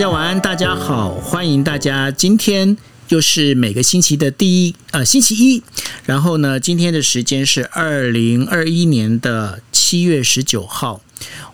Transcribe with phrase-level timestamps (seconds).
[0.00, 2.10] 大家晚安，大家好，欢迎大家。
[2.10, 2.74] 今天
[3.10, 5.62] 又是每个星期的第一呃星期一，
[6.06, 11.02] 然后呢，今天的时间是二零二一年的七月十九号。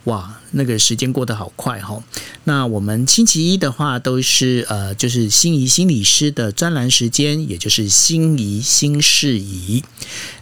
[0.04, 2.02] 哇，那个时间过得好快哈。
[2.45, 9.84] 那我们星期一的话，都是呃，就是心仪心理师的专栏时间，也就是心仪新事宜。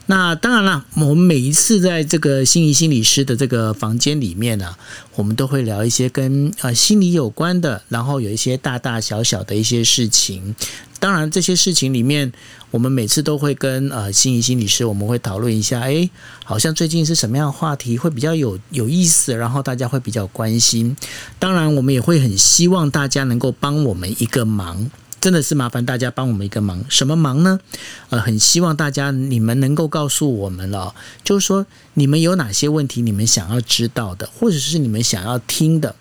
[0.07, 4.77] 那当然了，我们每一次在这个心仪心理师的这个房间里面呢，
[5.17, 10.55] 我们都会聊一些跟呃心理有关的，然后有一些大大小小的一些事情。
[11.01, 12.33] 当然，这些事情里面，
[12.75, 16.11] 我们每次都会跟呃心仪心理师，我们会讨论一下，哎，
[16.45, 20.97] 好像最近是什么样的话题会比较有有意思，然后大家会比较关心。
[21.39, 24.91] 当然，我们也会很希望大家能够帮我们一个忙。
[25.25, 27.59] 真的是麻烦大家帮我们一个忙，什么忙呢？
[28.11, 31.65] 呃，很希望大家你们能够告诉我们了，就是说
[31.95, 35.97] 你们有哪些问题，你们想要知道的，或者是你们想要听的。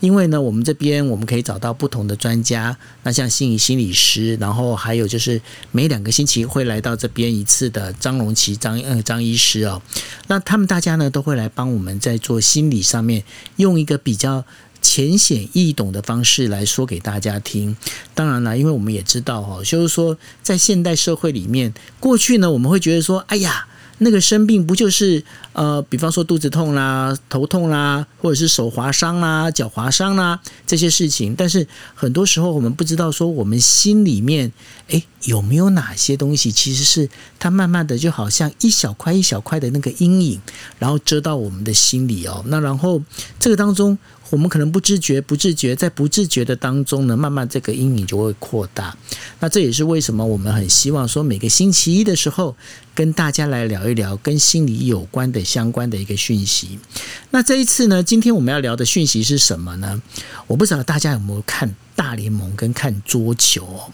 [0.00, 5.40] 因为呢，我们这边我们可以找到不同的专家，那像心理心理师，然后还有就是
[5.72, 9.80] 每两个星期会来到这边一次的张荣奇张呃张医师哦，
[10.26, 13.24] 那他们大家呢都会来帮我们在做心理上面
[13.56, 14.44] 用一个比较。
[14.86, 17.76] 浅显易懂的方式来说给大家听。
[18.14, 23.66] 当然了，因为我们也知道哈，就是说在现代社会里面，过去呢我们会觉得说，哎呀，
[23.98, 31.34] 那个生病不就是呃，比方说肚子痛啦、头痛啦，或者是手划伤啦、脚划伤啦这些事情。
[31.34, 34.52] 但是很多时候我们不知道说，我们心里面
[34.88, 37.08] 哎有没有哪些东西，其实是
[37.40, 40.40] 它慢慢的就好像一小块一小块的那个阴影，
[40.78, 42.44] 然后遮到我们的心里哦。
[42.46, 43.02] 那然后
[43.40, 43.98] 这个当中。
[44.30, 48.96] 我们可能不知觉、不自觉，在不自觉的当中呢，慢慢这个阴影就会扩大。
[49.40, 52.56] 那这也是为什么我们很希望说，每个星期一的时候，
[52.94, 56.78] 跟大家来聊一聊跟心理有关的相关的一个讯息。
[57.30, 60.02] 那这一次呢，今天我们要聊的讯息是什么呢？
[60.46, 63.92] 我不知道大家有没有看大联盟跟看桌球。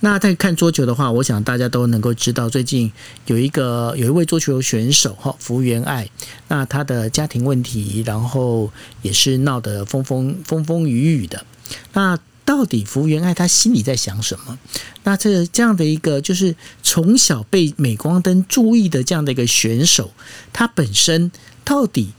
[0.00, 2.92] 那在看桌球的话，我想大家都能够知道，最近
[3.26, 6.10] 有一个有一位桌球选手哈，福原爱，
[6.48, 8.70] 那他的家庭问题，然后
[9.02, 11.46] 也是闹得风风风风雨雨的。
[11.94, 14.58] 那到底福原爱他心里在想什么？
[15.04, 20.12] 那这这样的一个就是从小被镁光灯注意的这样的一个选手，
[20.52, 21.32] 他本身
[21.64, 22.12] 到底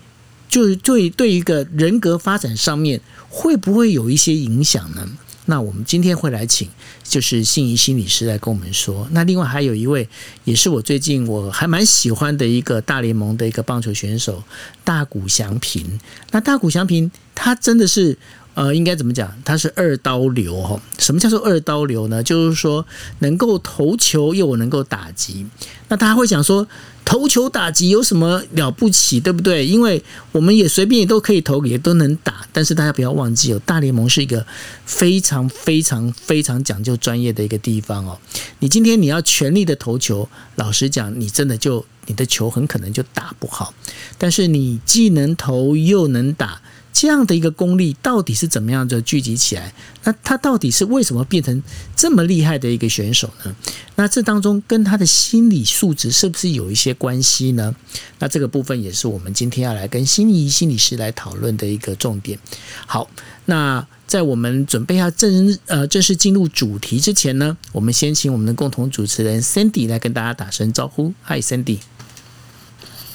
[0.50, 3.00] 就是对对一个人格发展上面
[3.30, 5.08] 会不会有一些影响呢？
[5.46, 6.68] 那我们今天会来请，
[7.04, 9.08] 就是心仪心理师来跟我们说。
[9.12, 10.08] 那另外还有一位，
[10.44, 14.44] 也是我最近我还蛮喜欢的一个大联盟的一个棒球选手，
[14.84, 16.00] 大谷翔平。
[16.32, 18.18] 那大谷翔平他真的是。
[18.56, 19.32] 呃，应该怎么讲？
[19.44, 20.82] 他是二刀流哈。
[20.98, 22.24] 什么叫做二刀流呢？
[22.24, 22.86] 就是说
[23.20, 25.46] 能够投球又能够打击。
[25.90, 26.66] 那大家会想说，
[27.04, 29.68] 投球打击有什么了不起，对不对？
[29.68, 30.02] 因为
[30.32, 32.48] 我们也随便也都可以投，也都能打。
[32.54, 34.48] 但是大家不要忘记哦，大联盟是一个
[34.86, 38.18] 非常非常非常讲究专业的一个地方哦。
[38.60, 43.74] 你今天你要全力的投球，老实讲，你真的就你的球很可能就打不好。
[44.18, 46.62] 但是你既能投又能打。
[46.96, 49.74] 这样的一个功力到底是怎么样的聚集起来？
[50.06, 51.62] 那他到底是为什么变成
[51.94, 53.54] 这么厉害的一个选手呢？
[53.98, 57.76] 那这当中跟他的心理素质是不是有一些关系呢？
[58.20, 62.40] 那这个部分也是我们今天要来跟心理心理师来讨论的一个重点。
[62.88, 63.10] 好，
[63.44, 71.14] 那在我们准备要正呃正式进入主题之前呢，我们先请我们的共同主持人 Cindy 来跟大家打声招呼。
[71.26, 71.80] Hi Cindy。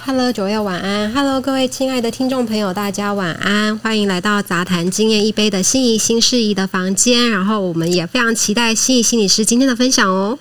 [0.03, 1.13] Hello，九月晚安。
[1.13, 3.77] Hello，各位亲爱的听众朋友，大家晚安。
[3.77, 7.29] 欢迎来到杂谈经验一杯的心仪新事宜的房间。
[7.29, 10.39] 然后，我们也非常期待心仪心理师今天的分享哦。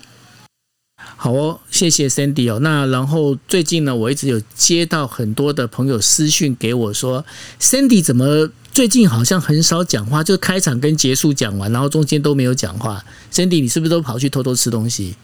[1.18, 2.60] 好哦，谢谢 Sandy 哦。
[2.60, 7.26] 那然后最近呢，我一直有接到很多的朋友私讯给我说
[7.60, 13.04] ，Sandy 怎么最近好像很少讲话，就开场跟结束讲完，然后中间都没有讲话。
[13.32, 15.16] Sandy，你是不是都跑去偷偷吃东西？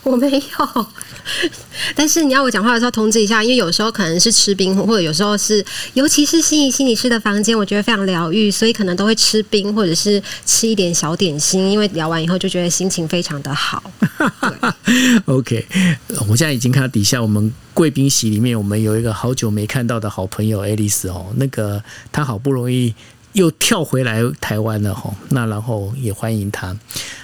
[0.04, 0.86] 我没有，
[1.94, 5.62] 但是你要我讲话的时候通知一下，因为有时候可能是吃冰，或者有时候是，
[5.92, 13.82] 尤其是心仪心理师的房间，我觉得非常疗愈，所以可能都会吃冰，或者是吃一点小点心，因为聊完以后就觉得心情非常的好。
[15.26, 15.66] OK，
[16.28, 22.94] 我现在已经看到底下我们贵宾席里面，我们有一个好久没看到的好朋友爱丽丝哦，那个她好不容易
[23.34, 26.74] 又跳回来台湾了哈，那然后也欢迎她。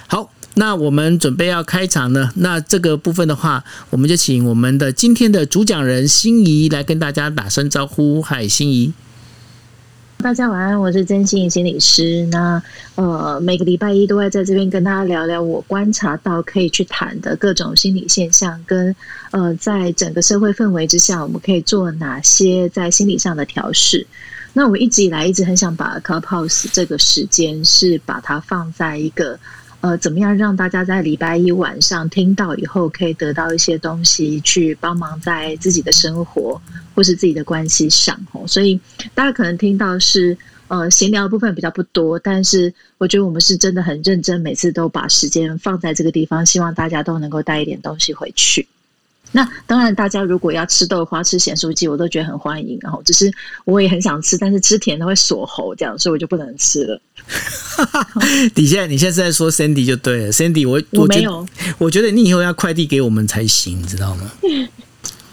[0.07, 0.29] 好。
[0.59, 8.19] 那我们准备要开场呢，那这个部分的话，我们就请我们的今天的主讲人心仪来跟大家打声招呼。
[8.23, 8.91] 嗨，心仪，
[10.17, 12.25] 大家晚安，我是真心心理师。
[12.31, 12.59] 那
[12.95, 18.95] 呃，每个礼拜一都会在这边跟大家聊聊我观察到可以去谈的各种心理现象，跟
[19.29, 24.07] 呃，在整个社会氛围之下，我们可以做哪些在心理上的调试。
[24.53, 29.39] 那我一直以来一直很想把 Clubhouse 这个时间是把它放在一个
[29.79, 36.59] 呃，怎么样让大家在礼拜一晚上听到以后可以得到一些东西，去帮忙在自己的生活
[36.95, 38.45] 或是自己的关系上哦。
[38.47, 38.79] 所以
[39.13, 40.35] 大家可能听到是
[40.67, 48.67] 呃闲聊的部分比较不多，但是我觉得我们是真的很认真，每次都把时间放在这个地方，希望大家都能够带一点东西回去。
[49.31, 52.77] 那当然，大家如果要吃豆花、吃咸酥鸡，我都觉得很欢迎。
[52.81, 53.31] 然后，只是
[53.65, 57.01] 我也很想吃，但是吃甜的会锁喉，这样，所以我就不能吃了。
[58.55, 61.45] 你现在你现在是在说 Cindy 就对了，Cindy，我我没有，
[61.77, 64.31] 我觉得你以后要快递给我们才行，你知道吗？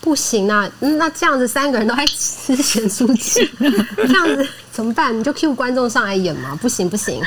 [0.04, 3.40] 不行啊，那这样子三个人都在吃咸酥鸡，
[3.96, 5.18] 这样子怎么办？
[5.18, 6.54] 你就 Q 观众上来演吗？
[6.60, 7.22] 不行不行。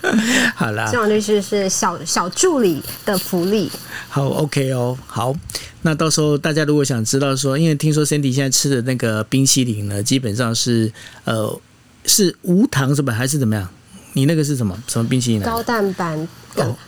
[0.54, 3.72] 好啦，这种就是是小小助理的福利。
[4.10, 5.34] 好，OK 哦，好。
[5.80, 10.92] 那到时候大家如果想知道说，因为听说 Cindy 现在吃的那个冰淇淋呢，基本上是
[11.24, 11.58] 呃
[12.04, 13.14] 是无糖是吧？
[13.14, 13.66] 还是怎么样？
[14.12, 15.40] 你那个是什么什么冰淇淋？
[15.40, 16.18] 高蛋白，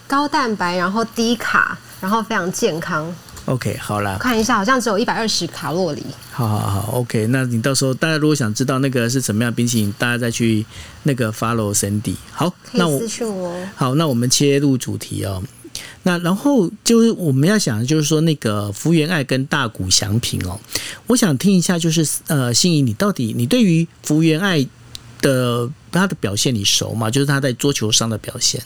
[0.06, 3.10] 高蛋白，然后低卡，然后非常健康。
[3.50, 6.02] OK，好啦，看一下，好像只有一百二十卡路里。
[6.30, 10.64] 好好好，OK，那你到时候大家如果想知道那个是什么样冰淇淋，大家再去
[11.02, 12.14] 那个 follow Cindy。
[12.30, 13.02] 好，那我
[13.74, 15.42] 好，那我们切入主题哦。
[16.04, 20.58] 那然后就是我们要想，就是说那个福原爱跟大谷祥平哦，
[21.08, 24.64] 我想听一下，就是呃，心仪，你到底你对于福原爱
[25.20, 27.10] 的他的表现你熟吗？
[27.10, 28.62] 就是他在桌球上的表现。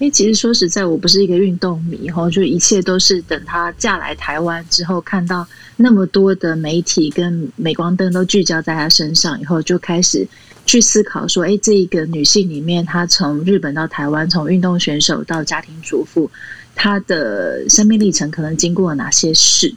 [0.00, 5.46] 因为其实说实在，我不是一个运动迷哈，就一切都是等她嫁来台湾之后，看到
[5.76, 10.26] 那么多的媒体跟镁光灯都聚焦在她身上以后，就开始
[10.66, 16.28] 去思考说，哎，这一个女性里面，她从日本到台湾，从运动选手到家庭主妇，
[16.74, 19.72] 她的生命历程可能经过了哪些事？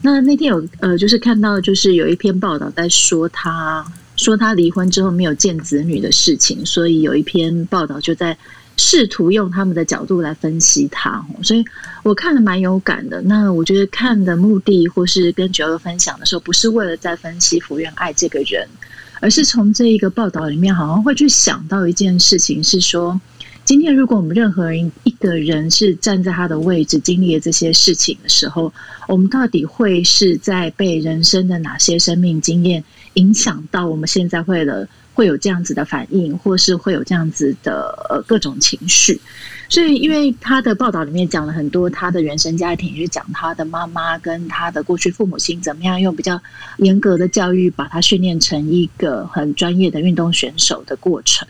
[0.00, 3.84] 那那天有呃，就是看到就是有一篇报道在说，她
[4.14, 8.38] 说她离婚之后没有见子女的事情，所以有一篇报道就在。
[8.78, 11.64] 试图用他们的角度来分析他，所以
[12.02, 13.22] 我看了蛮有感的。
[13.22, 18.68] 那我觉得看的目的，或是跟九二分享的时候，不是为了在分析福原爱这个人，
[19.20, 23.18] 而是从这一个报道里面，好像会去想到一件事情，是说，
[23.64, 28.72] 今天如果我们任何人一个人是站在他的位置，经历了这些事情的时候，
[29.08, 32.84] 我们到底会是在被人生的哪些生命经验
[33.14, 33.86] 影响到？
[33.86, 34.86] 我们现在会了。
[35.16, 39.18] 会有这样子的反应，或是会有这样子的呃各种情绪，
[39.66, 46.38] 所以因为他的报道里面讲了很多他的原生家庭，就是讲他的妈妈跟他的过去父母亲怎么样用比较
[46.76, 51.48] 严格的教育把他训练成一个很专业的运动选手的过程。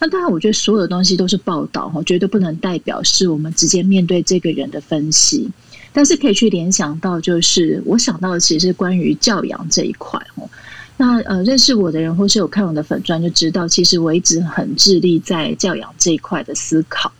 [0.00, 5.48] 那当然，我觉得所有的东西都是报道哈，绝对不能代表是我们直接面对这个人的分析，
[5.92, 10.50] 但是可以去联想到，就是我想到的其实关于教养这一块哦。
[11.00, 17.10] 那呃，认识我的人或是有看我的粉钻，就知道其实我一直很致力在教养这一块的思考。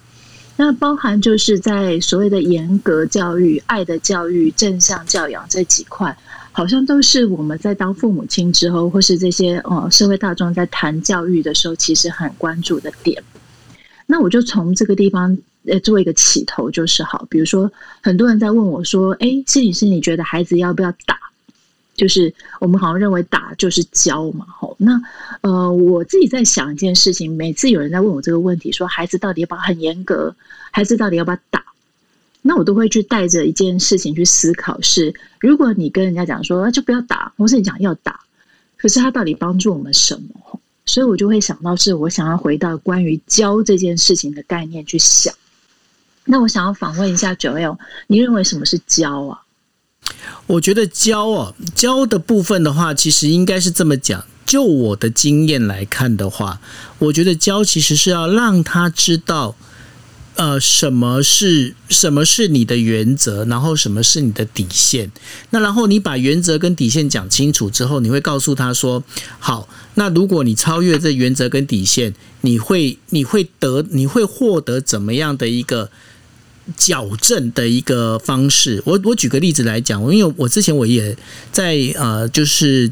[0.56, 6.18] 那包含就是在所谓的严格教育、爱的教育、正向教养这几块，
[6.50, 13.22] 好像都是我们在当父母亲之后，或是这些呃社会大众在谈教育的时候，其实很关注的点。
[14.06, 15.38] 那我就从这个地方
[15.68, 17.70] 呃做一个起头，就是好，比如说
[18.02, 21.16] 很多人在问我说：“哎，心理师，你觉得孩子要不要打？”
[21.98, 24.74] 就是我们好像认为打就是教嘛，吼。
[24.78, 24.98] 那
[25.42, 30.34] 呃，我自己在想一件事情，每次有人在问我这个问题，说孩子到底要不要很严格，
[30.70, 31.62] 孩子到底要不要打，
[32.40, 38.20] 那我都会去带着一件事情去思考：是如果你跟人家讲说就不要打，或是你讲要打，
[38.76, 40.60] 可是他到底帮助我们什么？
[40.86, 45.34] 所以我就会想到，是我想要回到关于教这件事情的概念去想。
[46.24, 49.42] 那我想要访问一下九 L，你认为什么是教啊？
[50.46, 54.24] 我觉得教哦，教的部分的话，其实应该是这么讲。
[54.46, 56.58] 就我的经验来看的话，
[56.98, 59.54] 我觉得教其实是要让他知道，
[60.36, 65.12] 呃，什么是什么是你的原则，然后什么是你的底线。
[65.50, 69.04] 那然后你把原则跟底线讲清楚之后，你会告诉他说：
[69.38, 75.90] 好，那如果你超越这原则跟底线，你会你会得你会获得怎么样的一个？
[76.76, 81.16] 矫正的一个方式，我我举个例子来讲，因为我之前我也
[81.50, 82.90] 在呃，就是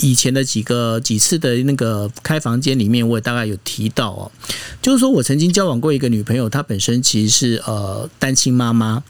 [0.00, 4.32] 以前的几个几次的那个开房间里面，我也大概有提到哦，
[4.80, 9.02] 就是说我曾经交往过一个女朋友，她本身其实是呃单亲妈妈，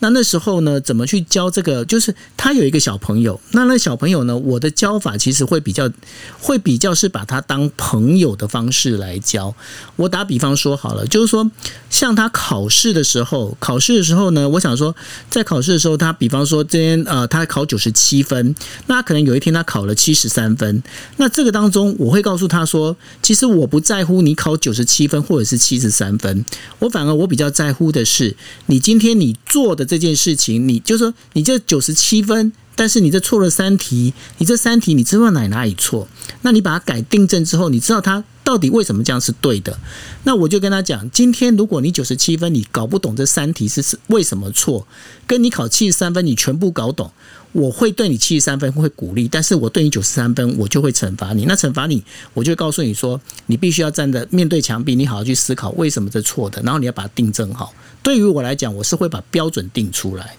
[0.00, 1.84] 那那时候呢，怎么去教这个？
[1.86, 5.90] 就是他有一个小朋友，那那小朋友呢，我的教法其实会比较，
[6.38, 9.54] 会比较是把他当朋友的方式来教。
[9.96, 11.50] 我打比方说好了，就是说，
[11.88, 14.94] 像他考试的时候，考试的时候呢，我想说，
[15.30, 18.54] 在考试的时候，他比方说今天呃，他考九十七分，
[18.88, 20.82] 那可能有一天他考了七十三分，
[21.16, 26.44] 那这个当中，我会告诉他说，其实我不在乎你考九十七分或者是七十三分，
[26.80, 28.36] 我反而我比较在乎的是，
[28.66, 29.85] 你今天你做的。
[29.86, 36.08] 这件事情，你就说你这九十七分，但是你这错了三题，你这三题你知道哪哪里错？
[36.42, 39.78] 那你把它改订正之后，你知道它到底为什么这样是对的？
[40.24, 44.86] 那我就跟他讲，今天如果你九十七分，你搞不懂这三题是为什么错，
[45.26, 47.10] 跟你考七十三分，你全部搞懂，
[47.52, 51.44] 我会对你七十三分会鼓励，但是我对你九十三分，我就会惩罚你。
[51.46, 57.72] 那惩罚你，我就告诉你说，你必须要站在面对墙壁，你好好去思考为什么这错的，然后你要把它订正好。
[58.06, 60.36] 对于我来讲，我是会把标准定出来。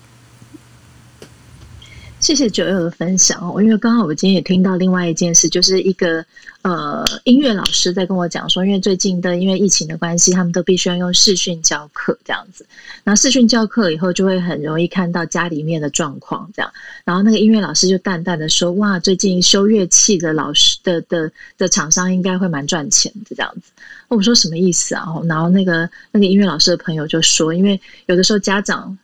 [2.21, 6.25] 谢谢九月的分享哦，因为刚好我今天也听到另外一件事，就是一个
[6.67, 12.65] 呃音乐老师在跟我讲说，因为最近的因为疫情的关系，他们都必须要用视讯教课这样子。
[13.05, 16.69] 然后视讯教课以后，就会很容易看到家里面的状况这样。
[17.05, 23.71] 然后那个音乐老师就淡淡的说：“哇，最近修乐器的老师的的的厂商应该会蛮赚钱的这样子。”
[24.09, 25.05] 我说什么意思啊？
[25.25, 28.97] 然后那个那个音乐老师的朋友就说，因为有的时候家长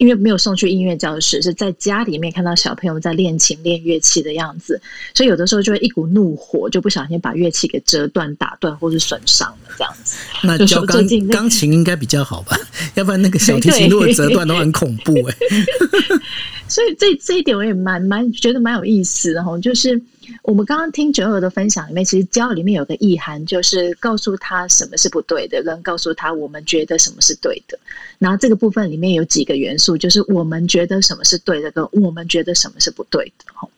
[0.00, 4.80] 因为没有送去音乐教室，是在家里面看到小朋友在练琴练乐器的样子，
[5.14, 10.16] 所以有的时候就会一股怒火，就不小心把乐器给折断、打断或是损伤了这样子。
[10.42, 12.58] 那教钢钢琴应该比较好吧？
[12.94, 15.36] 要不然那个小提琴如果折断都很恐怖哎。
[16.66, 20.00] 所以这这一点我也蛮蛮觉得蛮有意思的哈，就是
[20.42, 27.78] 我们刚刚听九儿的分享里面，其实教里面有个意涵，就是告诉他什么是不对的，跟告诉他我们觉得什么是对的。
[28.18, 33.68] 然后这个部分里面有几个元素，就是我们觉得什么是对的，跟我们觉得什么是不对的。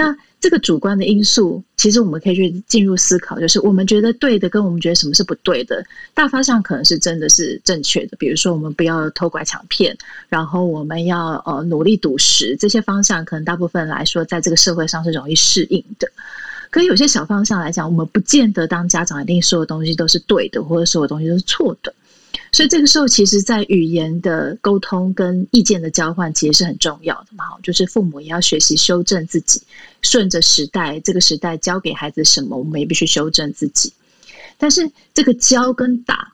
[0.00, 8.16] 那这个主观的因素，其实我们可以去进入思考，就是我们觉得对的，跟我们觉得什么是不对的，大方向可能是真的是正确的。
[8.16, 9.94] 比如说，我们不要偷拐抢骗，
[10.30, 16.08] 然后我们要呃努力赌石，这些方向可能大部分来说，在这个社会上是容易适应的。
[16.70, 21.92] 可有些小方向来讲，我们不见得当家长一定所有东西都是对的，或者所有东西都是错的。
[22.52, 27.44] 所以这个时候，其实，在语言的沟通跟意见的交换，其实是很重要的嘛。
[27.62, 29.62] 就是父母也要学习修正自己，
[30.02, 33.92] 顺着时代，这个时代教给孩子什么，我们也必须修正自己。
[34.58, 36.32] 但是，这个教跟打，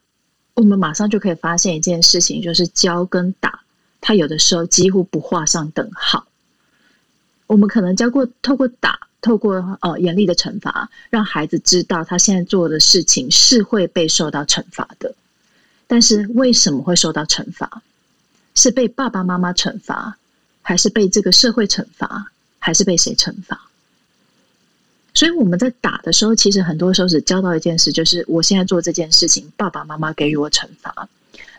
[0.54, 3.60] 我们马上就可以发现一件事情，就是教跟打，
[4.00, 6.26] 它有的时候几乎不画上等号。
[7.46, 15.14] 我们可能教过，透过打，透过呃严厉的惩罚，让孩子知道他现在做的事情是会被受到惩罚的。
[15.86, 17.82] 但是为什么会受到惩罚？
[18.54, 20.16] 是被爸爸妈妈惩罚，
[20.62, 22.26] 还是被这个社会惩罚，
[22.58, 23.60] 还是被谁惩罚？
[25.12, 31.08] 所以我们在打的时候，其实很多时候只教到一件事，就是我现在做这件事情，爸爸妈妈给予我惩罚。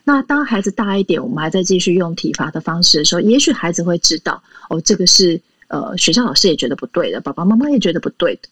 [0.03, 8.49] 那当孩子大一点，我们还在继续用体罚的方式的时候，也许孩子会知道，哦，这个是呃学校老师也觉得不对的，爸爸妈妈也觉得不对的。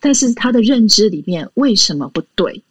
[0.00, 2.62] 但是他的认知里面，为什么不对？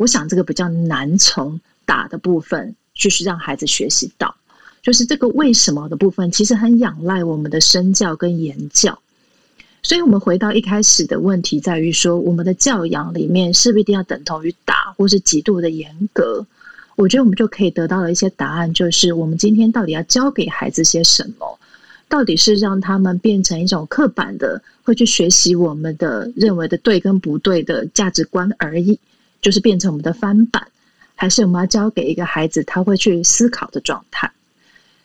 [0.00, 4.34] 我想这个比较难从打的部分就是让孩子学习到，
[4.80, 8.98] 就是这个为什么的部分，其实很仰赖我们的身教跟言教。
[9.82, 16.46] 所以，我们回到一开始的问题，在于说，我们的教养里面是不是一定要等同于打，或是极度的严格？
[16.96, 21.58] 我觉得我们就可以得到了一些答案，就是我们今天到底要教给孩子些什么？
[22.08, 28.98] 到底是让他们变成一种刻板的，会去学习我们的认为的对跟不对的价值观而已？
[29.40, 30.66] 就是变成我们的翻版，
[31.14, 34.30] 还是我们要教给一个孩子他会去思考的状态？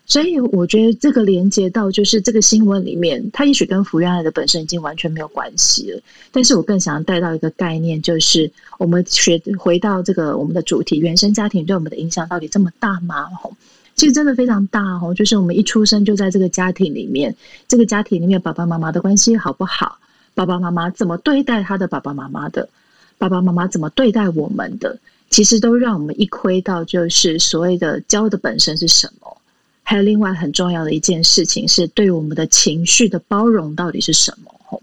[0.08, 6.00] 所以我觉得这个连接到就是这个新闻里面，它也许跟福原爱的本身已经完全没有关系了。
[6.32, 13.26] 但是我更想要带到一个概念，就是我们学回到这个我们的主题，原生家庭对我们的影响到底这么大吗？
[13.42, 13.58] 吼，
[13.96, 17.36] 其实真的非常大吼，就是我们一出生就在这个家庭里面，
[17.68, 19.98] 这个家庭里面爸爸妈妈的关系好不好？
[20.36, 22.70] 爸爸妈妈怎么对待他的爸爸妈妈的？
[23.28, 25.00] 爸爸妈妈怎么对待我们的，
[25.32, 29.36] 其实都让我们一窥到，就是所谓的教的本身是什么。
[29.82, 34.54] 还有另外很重要的一件事情，是对我们的情绪的包容到底是什么？
[34.66, 34.82] 吼，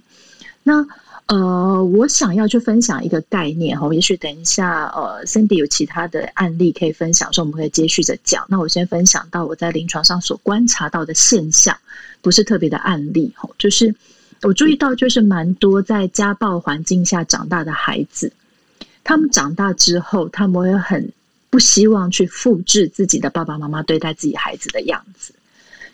[0.65, 0.85] 那
[1.27, 8.45] 呃，我想要去分享一个概念，吼，也许等一下，呃，Cindy 有其他的案例可以分享，说我们可以接续着讲。
[8.49, 11.77] 那我先分享到我在临床上所观察到的现象，
[12.21, 13.95] 不是特别的案例，吼，就是。
[14.43, 18.33] 我注意到，就是蛮多在家暴环境下长大的孩子，
[19.05, 21.13] 他们长大之后，他们会很
[21.49, 25.33] 不希望去复制自己的爸爸妈妈对待自己孩子的样子。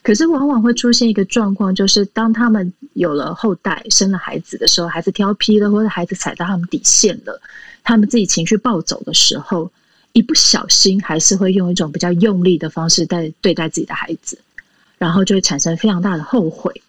[0.02, 7.42] 可是往往会出现一个状况，就是当他们有了后代、生了孩子的时候，孩子调皮了，或者孩子踩到他们底线了，
[7.84, 9.70] 他们自己情绪暴走的时候，
[10.12, 14.38] 一不小心还是会用一种比较用力的方式在对待自己的孩子，
[14.96, 16.80] 然后就会产生非常大的后悔。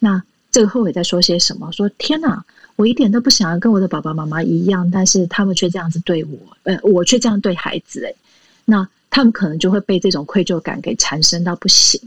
[0.00, 0.20] 那
[0.50, 1.70] 这个后悔在说些什么？
[1.72, 2.44] 说天哪，
[2.76, 8.16] 我一点都不想要跟我的爸爸妈妈一样，但是他们却这样子对我，呃，我却这样对孩子，诶，
[8.64, 12.00] 那他们可能就会被这种愧疚感给缠身到不行。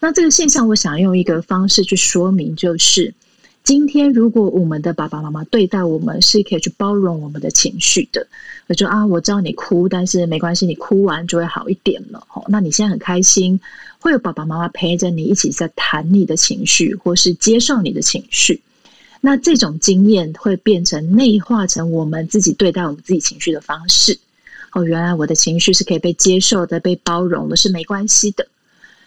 [0.00, 3.14] 那这个现象，我想用一个方式去说明，就是
[3.62, 8.26] 今天如果我们的爸爸妈妈对待我们是可以去包容我们的情绪的，
[8.66, 12.26] 我说啊，我知道你哭，但是没关系，你哭完就会好一点了。
[12.34, 13.60] 哦，那你现在很开心，
[14.02, 18.60] 会有爸爸妈妈陪着你一起在谈你的情绪，或是接受你的情绪。
[19.20, 24.18] 那这种经验会变成内化成我们自己对待我们自己情绪的方式。
[24.72, 28.48] 哦，原来我的情绪是可以被接受的，被包容的，是没关系的。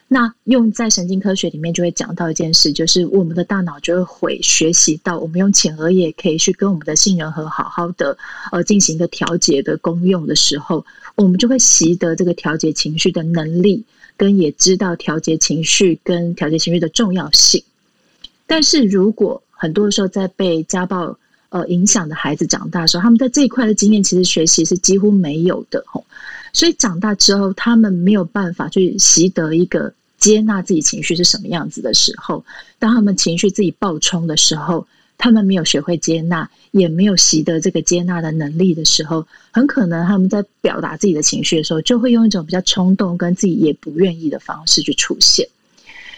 [0.08, 8.18] 那用在神经科学里面就会讲到一件事，就是我们的大脑就会学习到，我们用前额叶可以去跟我们的杏仁核好好的
[8.52, 10.86] 呃进行一个调节的功用的时候，
[11.16, 13.84] 我们就会习得这个调节情绪的能力，
[14.18, 17.64] 跟也知道调节情绪跟调节情绪的重要性。
[18.48, 21.18] 但是如果很多的时候在被家暴
[21.50, 26.06] 呃影响的孩子长大的时候，他们在这一块的经验其实学习是几乎没有的吼。
[26.54, 32.46] 所以长大之后，他们没有办法去习得一个接纳自己情绪是什么样子的时候，
[32.80, 45.48] 当他们情绪自己爆冲的时候，他们没有学会接纳，也没有习得这个接纳的能力的时候，很可能他们在表达自己的情绪的时候，就会用一种比较冲动、跟自己也不愿意的方式去出现。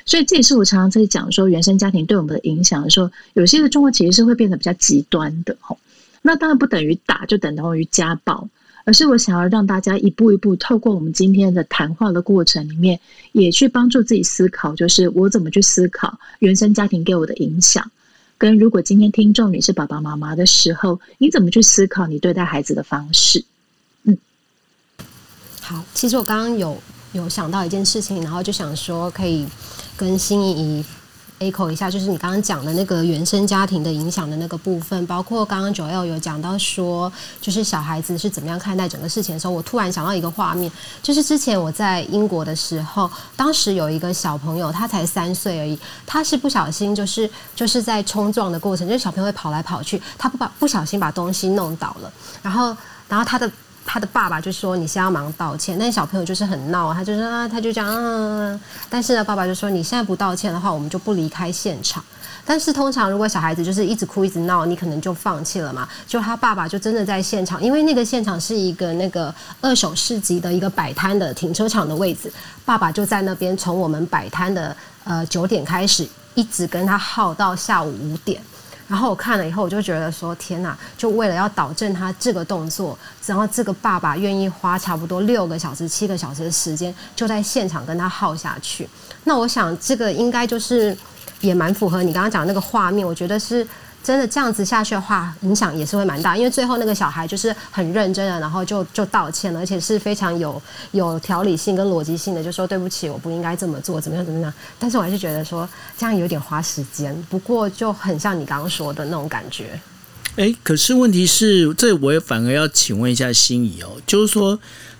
[0.05, 5.77] 所以这也是我常常在讲说，原生家庭对我们的影响的时候，有些的状况其实是会变得比较极端的吼。
[6.21, 8.47] 那当然不等于打，就等同于家暴。
[8.85, 12.97] 而是我想要让大家一步一步透过我们今天的谈话的过程里面，
[13.33, 17.91] 也去帮助自己思考，就是我怎么去思考原生家庭给我的影响，
[18.37, 23.43] 跟如果今天听众你是爸爸妈妈的时候，你怎么去思考你对待孩子的方式？
[24.03, 24.17] 嗯，
[25.61, 26.81] 好，其实我刚刚有
[27.13, 29.47] 有想到一件事情，然后就想说可以
[29.95, 30.85] 跟心仪。
[31.39, 40.71] Echo 一下，就是你刚刚讲的那个原生家庭的影响的那个部分，包括刚刚九 L 有讲到说，就是小孩子是怎么样看待整个事情的时候，我突然想到一个画面，
[41.03, 52.75] 就是之前我在英国的时候，当时有一个小朋友，他才三岁而已，他是不小心就是就是在冲撞的过程，就是小朋友会跑来跑去，他不把不小心把东西弄倒了，然后
[53.07, 53.49] 然后他的。
[53.87, 62.03] 他的爸爸就说：“你先要忙道歉。”但小朋友就是很闹，他就说：“啊，他就讲啊。”但是呢，爸爸就说：“你现在不道歉的话，我们就不离开现场。”
[62.45, 65.87] 但是通常如果小孩子就是一直哭一直闹，你可能就放弃了嘛。
[66.05, 72.31] 就他爸爸就真的在现场，因为那个现场是一个那个二手市集的一个摆摊的停车场的位置，
[72.65, 78.41] 爸爸就在那边从我们摆摊的呃九点开始，一直跟他耗到下午五点。
[78.87, 80.77] 然后我看了以后，我就觉得说天哪！
[80.97, 88.87] 就为了要导正他这个动作，然后这个爸爸愿意花差不多六个小时、七个小时的时间，就在现场跟他耗下去。
[89.25, 90.97] 那我想这个应该就是
[91.41, 93.67] 也蛮符合你刚刚讲的那个画面，我觉得是。
[94.07, 96.37] 真的这样子下去的话，影响也是会蛮大。
[96.37, 100.61] 因为最后那个小孩就是很认真的，然后就就道歉了，而且是非常有
[100.93, 104.53] 有条理性跟逻辑性的，就说对不起，我不应该这么做，怎么样怎么样。
[104.79, 105.67] 但是我还是觉得说
[105.97, 107.13] 这样有点花时间。
[107.29, 109.77] 不过就很像你刚刚说的那种感觉。
[110.37, 114.57] 哎，可是问题是，这我也反而要请问一下心仪哦，就是说，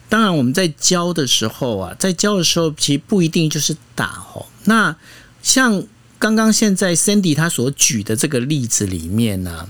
[0.10, 4.46] 当然我们在教的时候啊，在教的时候其实不一定就是打哦。
[4.66, 4.94] 那
[5.42, 5.82] 像。
[6.20, 9.68] 刚刚现在 Cindy 他所举的这个例子里面呢，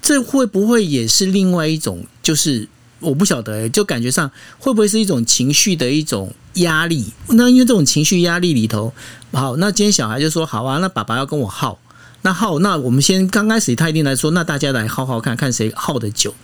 [0.00, 2.06] 这会不会也是另外一种？
[2.22, 2.68] 就是
[3.00, 7.12] 我不晓得，就感觉上会不会是一种情绪的一种压力？
[7.28, 8.92] 那因为这种情绪压力里头，
[9.32, 11.78] 好，那今天小孩就说好啊，那爸爸要跟我耗，
[12.22, 16.34] 那耗，那我们先刚开始他一定来说，那大家来耗耗看看谁耗的久。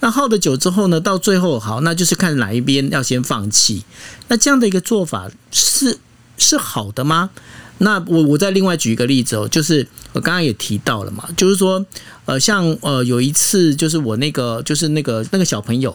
[0.00, 3.84] 那耗的久之后呢，到最后好，那就是看哪一边要先放弃。
[4.28, 5.98] 那这样的一个做法是
[6.38, 7.30] 是好的吗？
[7.78, 11.84] 那我我再另外举一个例子哦，就是我刚刚也提到了嘛，就是说，
[12.24, 15.94] 呃，像呃有一次，就是我那个就是那个那个小朋友，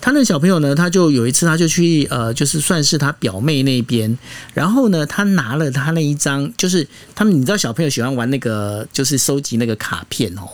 [0.00, 4.16] 他那个小朋友呢，他就有一次他就去呃，就是算是他表妹那边，
[4.54, 10.48] 然后呢，他拿了他那一张，就是他们你知道小朋友喜欢玩那个，就是收集那个卡片哦，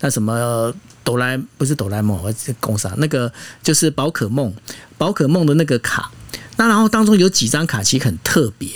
[0.00, 4.52] 那什么哆啦不是哆啦 A 梦，我是公啥那个就是宝可梦，
[4.98, 6.10] 宝可梦的那个卡，
[6.56, 8.68] 那然后当中有几张卡其实很特别，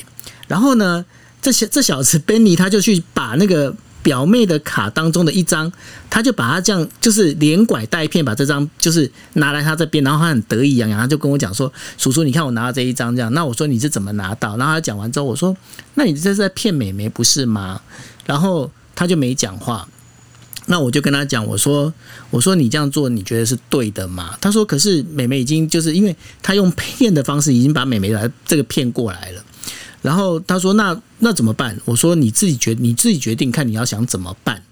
[0.46, 1.04] 然后呢。
[1.42, 5.70] 这小这小子 Benny 他就去把那个表妹的卡当中的一张，
[6.09, 15.55] 他就把他这样就是连拐带骗，把这张就是拿来他这边，然后他很得意洋洋，他就跟我讲说：“叔叔，你看我拿到这一张这样。”那我说：“你是怎么拿到？”然后他讲完之后，我说
[15.94, 17.81] ：“那你这是在骗美眉不是吗？”
[18.24, 19.87] 然后他就没讲话。
[20.66, 21.92] 那我就跟他讲，我说
[22.31, 29.44] ：“我说你这样做，你觉得是对的吗？”他说：“可是美眉已经就是因为他用骗的方式，已经把美眉来这个骗过来了。”
[30.02, 34.62] 然后他说：“那那怎么办？”我说：“你自己决你自己决定，看你要想怎么办。”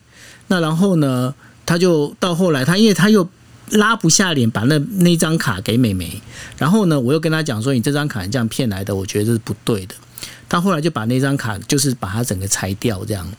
[0.48, 1.34] 那然后呢，
[1.66, 3.28] 他就到后来，他因为他又
[3.72, 6.22] 拉不下脸把那那张卡给美眉，
[6.56, 9.94] 然后呢，我又跟他讲说：“你这张卡这样骗来的，我觉得这是不对的。”
[10.48, 13.30] 他后来就把那张卡就是把它整个裁掉，这样。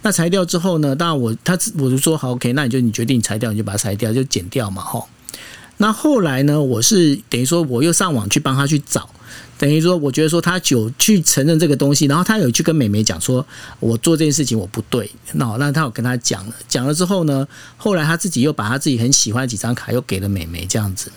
[0.00, 5.06] 那裁掉之后呢，当然我他我就说好 OK，那你就你决定裁掉，你就把它裁掉，就剪掉嘛，吼。
[5.76, 9.10] 那后来呢，我是等于说我又上网去帮他去找。
[9.64, 13.46] 等于说，我觉得说他有去承认这个东西，然后他有去跟美眉讲说，
[13.80, 15.10] 我做这件事情我不对。
[15.32, 17.48] 那那他有跟他讲了，讲了之后呢，
[17.78, 21.10] 后来他自己又把他自己很喜欢的几张卡又给了美眉这样子。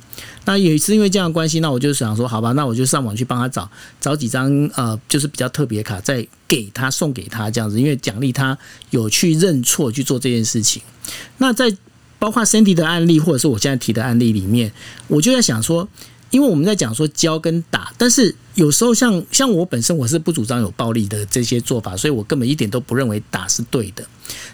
[0.45, 8.57] 那也是因为这样关系，那我就想说，好吧，那我就上网去帮他找找几张呃，就是比较特别卡，再给他送给他这样子，因为奖励他
[8.91, 10.81] 有去认错去做这件事情。
[11.39, 11.75] 那在
[12.17, 14.71] 包括 Cindy 的案例，或者是我现在提的案例里面，
[15.10, 15.89] 我就在想说。
[16.29, 24.05] 因为我们在讲说教跟打，但是有时候像像我本身我是不主张有暴力的这些做法，所以我根本一点都不认为打是对的。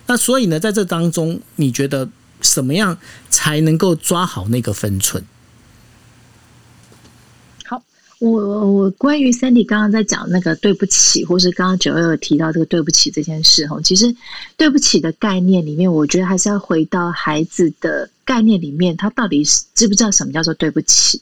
[0.05, 2.07] 那所以呢，在这当中，你觉得
[2.41, 2.97] 什么样
[3.29, 5.23] 才能够抓好那个分寸？
[7.65, 7.81] 好，
[8.19, 8.29] 我
[8.71, 14.15] 我关于 Sandy 刚刚在讲那个对不起，或是刚刚九二有提到这个对不起这件事哈，其实
[14.57, 21.19] 对不起的概念里面，我觉得还是要回到孩子的概念里面，他到底是知不知道什么叫做对不起？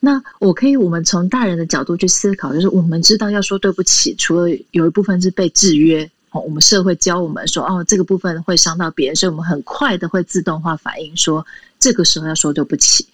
[0.00, 11.44] 那我可以，我们从大人的角度去思考，就是我们知道要说对不起，除了有一部分是被制约，哦，我们社会教我们说，哦，这个部分会伤到别人，所以我们很快的会自动化反应，说
[11.80, 13.06] 这个时候要说对不起。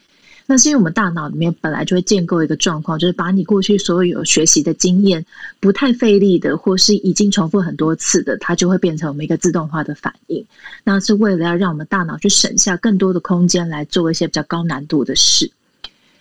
[0.47, 5.25] 那是因为我们大脑里面本来就会建构一个状况，就是把你过去所有学习的经验，
[5.59, 10.45] 不太费力的，或是已经重复很多次的，它就会变成我们一个自动化的反应。
[10.85, 15.51] 那是为了要让我们大脑去省下更多的空间来做一些比较高难度的事。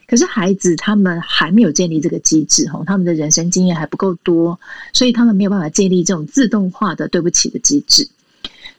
[0.05, 4.59] 可是孩子他们还没有建立这个机制，吼，他们的人生经验还不够多，
[4.91, 8.07] 所以他们没有办法建立这种自动化的对不起的机制。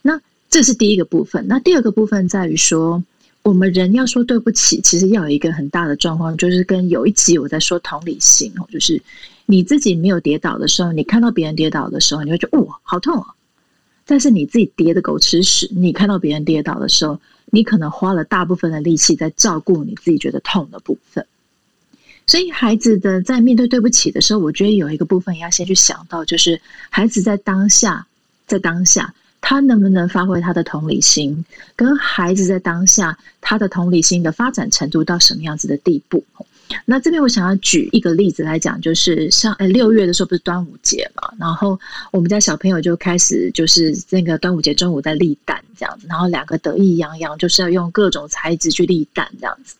[0.02, 1.46] 那这是第一个部分。
[1.48, 3.02] 那第二个部分在于说，
[3.42, 9.00] 我们人要说对不起，其实要有一个很大的状况，就是跟有一集我在说同理心哦，就是
[9.46, 13.28] 你自己没有跌倒的时候，你看到别人跌倒的时候，你会觉得哇，好痛啊！
[14.06, 17.18] 但是你自己跌的狗吃屎，你看到别人跌倒的时候。
[17.46, 21.26] 你可能花了大部分的力气在照顾你自己觉得痛的部分，
[22.26, 28.06] 所以孩子的在面对对不起的时候，我觉得有一个部分要先去想到，就是孩子在当下，
[28.46, 31.44] 在当下他能不能发挥他的同理心，
[31.76, 36.24] 跟孩子在当下他的同理心的发展程度到什么样子的地步。
[36.86, 41.78] 那这边我想要举一个例子来讲，就是像诶六月的时候不是端午节嘛，然后
[42.10, 49.76] 我们家小朋友就开始就是那个端午节中午在立蛋这样子，然后两个得意洋洋就是要用各种材质去立蛋这样子，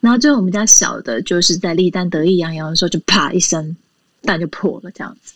[0.00, 3.76] 然后最后我们家小的就是在立蛋得意洋洋的时候就啪一声
[4.22, 5.32] 蛋就破了这样子，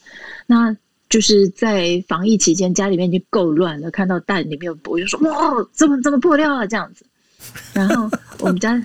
[0.47, 0.77] 那
[1.09, 7.05] 就是在防疫期间家里面已经够乱了，看到蛋里面有我就说哇怎么怎么破掉了这样子。
[7.73, 8.81] 然后我们家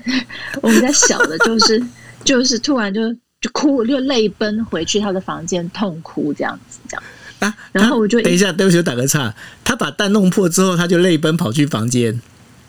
[0.62, 1.84] 我们家小的，就是
[2.24, 7.04] 就是突然就就哭，就泪奔回去他的房间痛哭这样子，这样
[7.40, 7.56] 啊。
[7.72, 9.34] 然后我就等一下，对不起，我打个岔。
[9.64, 12.22] 他把蛋弄破之后，他就泪奔跑去房间。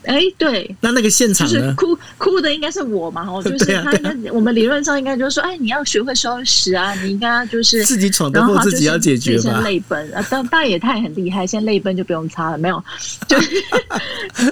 [0.07, 1.73] 哎，对，那那个现场就是？
[1.75, 3.27] 哭哭的应该是我嘛？
[3.29, 3.91] 哦，就 是他。
[4.31, 9.41] 我们理论上应该就是说，哎，你要学会收拾啊，你应该就是自己闯得过自己要解决吧。
[9.41, 12.81] 先泪奔啊，当当然也太很厉害，现在泪奔就不用擦了，没有。
[13.27, 13.37] 就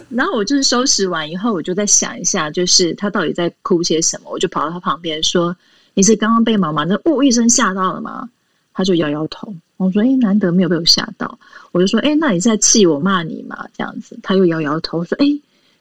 [0.10, 4.30] 然后我就是收拾完以后，我就在想一下，就是他到底在哭些什么。
[4.30, 5.56] 我就跑到他旁边说
[5.96, 8.28] ：“你是刚刚被妈妈那呜一声吓到了吗？”
[8.74, 9.54] 他就摇摇头。
[9.78, 11.39] 我说：“哎，难得没有被我吓到。”
[11.72, 15.26] 我就说：“哎，那你在气我骂你吗？”这样子，他又摇摇头说：“哎。”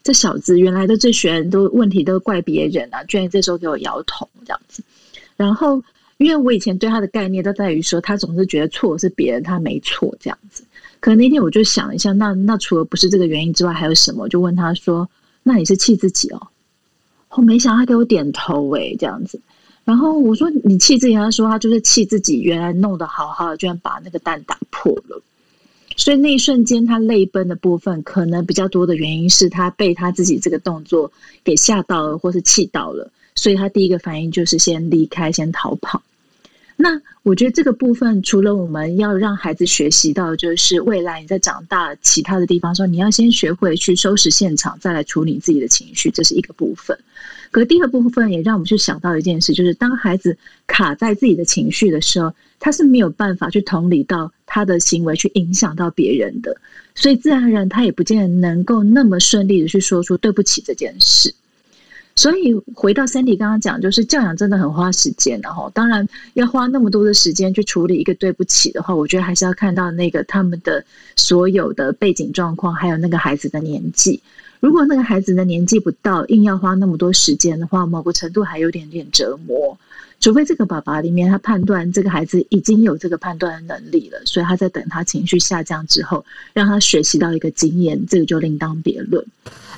[0.05, 4.83] 这小子原来的这学人都问题都怪别人啊，居然这时候给我摇头这样子。
[5.35, 5.83] 然后，
[6.19, 10.63] 因为我以前对他的概念都在于说，他总是觉得错是别人，他没错这样子。
[11.01, 14.29] 可能那天我就想一下，那那除了不是这个原因之外，还有什么？
[14.29, 15.09] 就问他说
[15.43, 16.49] ：“那你是气自己哦？”
[17.37, 19.41] 我没想他给我点头诶，这样子。
[19.85, 25.23] 然后我说：“你气自己？”他说：“他就是气自己，原来弄得好好的，居然把那个蛋打破了。”
[25.97, 31.11] 所以那一瞬间，他泪奔的部分，可能比较多的原因是他被他自己这个动作
[31.43, 36.03] 给吓到了，或是气到了，所以他第一个反应就是先离开，先逃跑。
[36.77, 46.99] 那我觉得这个部分，除了我们要让孩子学习到，就是未来你在长大其他的地方说，你要先学会去收拾现场，再来处理自己的情绪，这是一个部分。
[47.55, 50.37] 可第二部分也让我们去想到一件事，就是当孩子
[50.67, 56.57] 卡在自己的情绪的时候，他是没有办法去同理到他的行为去影响到别人的，
[56.97, 61.33] 所以自然而然他也不见得能够那么顺利的去说出对不起这件事。
[62.17, 74.21] 所以回到身体刚刚讲，就是教养真的很花时间，然后当然要花那么多的时间去处理一个对不起的话，我觉得还是要看到那个他们的所有的背景状况，还有那个孩子的年纪。
[74.65, 79.77] 如果那个孩子的年纪不到，硬要花那么多时间的话，某个程度还有点点折磨。
[80.25, 89.23] 除非这个爸爸里面他判断这个孩子已经有这个判断的能力了，所以他在等他情绪下降之后，让他学习到一个经验，这个就另当别论。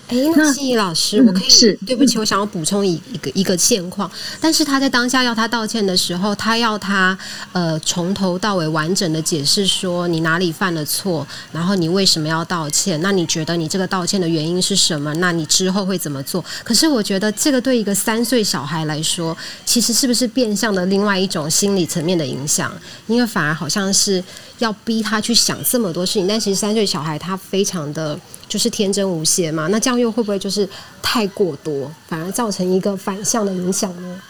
[0.09, 4.09] 哎，那心怡老师，我可以是对不起，我想要补充一一个一个现况。
[4.41, 7.19] 但是他在当下要他道歉的时候，他要他
[7.51, 13.01] 呃从头到尾完整的解释说你哪里犯了错，然后你为什么要道歉？
[13.03, 15.13] 那你觉得你这个道歉的原因是什么？
[15.15, 16.45] 那你之后会怎么做？
[16.63, 22.70] 可是我觉得这个对一个三岁小孩来说，其实是不是变相的另外一种心理层面的影响？
[23.07, 24.22] 因为反而好像是
[24.59, 28.20] 要逼他去想这么多事情，但其实三岁小孩他非常的。
[28.49, 30.66] 就是天真无邪嘛，那这样又会不会就是
[31.03, 34.22] 太过多，反而造成一个反向的影响呢？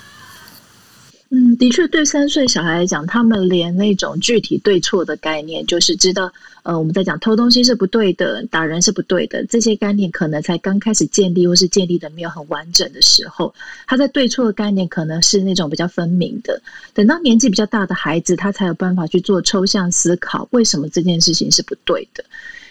[1.59, 13.55] 的确，对三岁小孩来讲，他们连那种具体对错的概念，就是知道，呃，我们在讲偷东西是不对的，打人是不对的，这些概念可能才刚开始建立，或是建立的没有很完整的时候，
[13.87, 16.61] 他在对错的概念可能是那种比较分明的。
[16.95, 22.25] 等到年纪比较大的孩子，他才有办法去做抽象思考，为什么这件事情是不对的。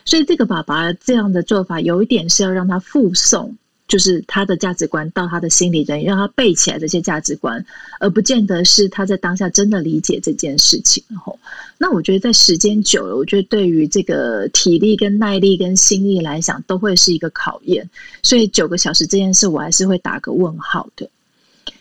[0.06, 3.56] 所以这个爸爸这样的做法，有一点是要让他附送，
[3.88, 7.64] 就是他的价值观到他的心里人，让他背起来这些价值观，
[8.00, 11.04] 而不见得是他在当下真的理解这件事情。
[11.24, 11.38] 吼，
[11.78, 17.88] 那我觉得在时间久了，我觉得对于这个体力、跟耐力、跟心力来讲，都会是一个考验。
[18.24, 21.08] 所以九个小时这件事，我还是会打个问号的。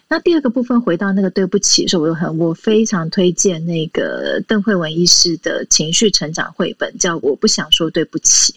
[0.07, 8.53] 那第二个部分回到那个对不起，的时候我很我非常推荐那个邓慧文医师的情绪成长绘本，叫《我不想说对不起》。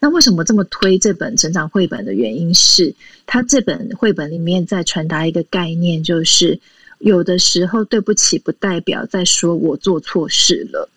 [0.00, 2.94] 那为什么这么推这本成长绘本的原因是，
[3.26, 6.58] 他这本绘本里面在传达一个概念，就是
[6.98, 10.88] 有的时候对不起不代表在说我做错事了，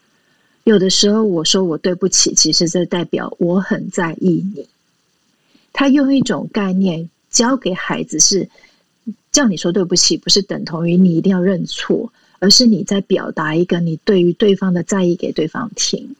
[0.63, 4.67] 有的时候我说我对不起，其实这代表我很在意你。
[5.73, 8.49] 他用一种概念教给孩子是。
[9.29, 16.15] 叫你说对不起，不是等同于你一定要认错，而是你在表达一个你对于对方的在意给对方听。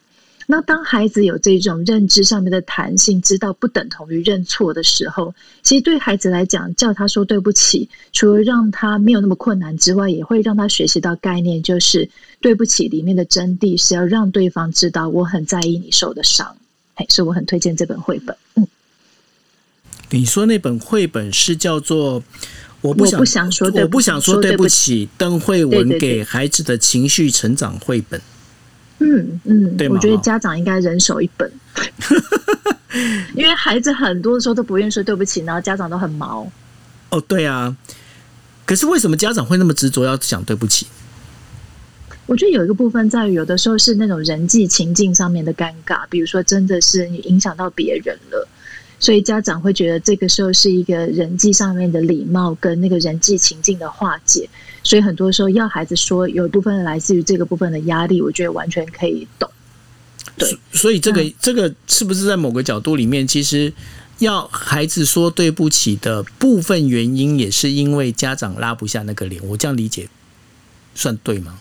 [0.50, 16.56] 那当孩子有这种认知上面的弹性，知道不等同于认错的时候，其实对孩子来讲，叫他说对不起，除了让他没有那么困难之外，也会让他学习到概念，就是对不起里面的真谛是要让对方知道我很在意你受的伤。
[16.96, 18.36] 哎，所以我很推荐这本绘本。
[18.56, 18.66] 嗯，
[20.12, 22.24] 你说那本绘本是叫做？
[22.80, 25.10] 我不想说，我不想说对不起。
[25.18, 28.22] 邓慧文给孩子的情绪成长绘本。
[29.00, 31.52] 嗯嗯，我觉得家长应该人手一本，
[33.36, 36.50] 因为孩子很多的时候都不愿意说对不起，然后家长都很毛。
[37.10, 37.76] 哦，对啊。
[38.66, 40.88] 可是为什么家长会那么执着要讲对不起？
[42.26, 48.48] 我觉得有一个部分在于，有的时候是那种人际情境上面的尴尬，比如说真的是你影响到别人了。
[49.00, 54.50] 所以家长会觉得这个时候是一个人际上面的礼貌跟那个人际情境的化解，
[54.84, 59.50] 所以很多时候要孩子说有一部分来自于这个部分的压力，我觉得完全可以懂。
[60.38, 63.72] 对，所以这个这个是不是在某个角度里面，其实
[64.20, 69.42] 要孩子说对不起的部分原因，也是因为家长拉不下那个脸？
[69.48, 70.10] 我这样理解
[70.96, 71.60] 算对吗？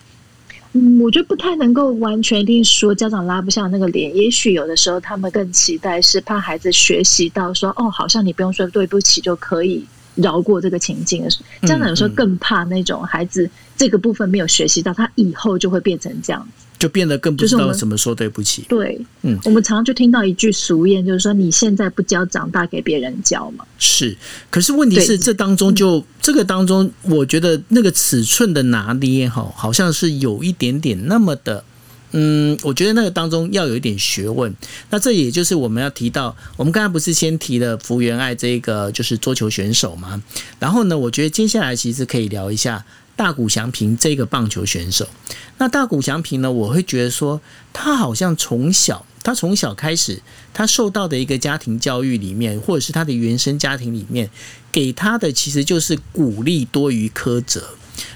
[0.79, 9.83] 嗯，我觉得不太能够完全定说家长拉不下那个脸，也许有的时候他们更期待是怕孩子学习到说哦，好像你不用说对不起就可以
[10.17, 11.31] 饶过这个情境的
[11.67, 16.66] 家长有时候更怕那种孩子这个部分没有学习到，他以后就会变成这样子。
[16.79, 18.65] 就变得更不知道怎么说对不起。
[18.69, 23.65] 对，嗯，我们常常就听到一句俗谚，就是说你现在不教，长大给别人教嘛。
[23.79, 24.17] 是，
[24.51, 31.65] 可是问题是这当中就这个当中，我觉得那个尺寸的拿捏哈，好像是有一点点那么的，
[32.13, 34.55] 嗯，我觉得那个当中要有一点学问。
[34.91, 40.23] 那这也就是我们要提到，我们刚才不是先提了福原爱这个就是桌球选手嘛？
[40.59, 42.85] 然后呢，我觉得接下来其实可以聊一下。
[43.17, 45.09] 大谷翔平这个棒球选手，
[45.57, 46.53] 那大谷翔平呢？
[46.53, 47.41] 我会觉得说，
[47.73, 54.29] 他好像从小，他从小开始，他受到的一个家庭教育里面，或者是他的原生家庭里面，
[54.71, 57.71] 给他的其实就是鼓励多于苛责。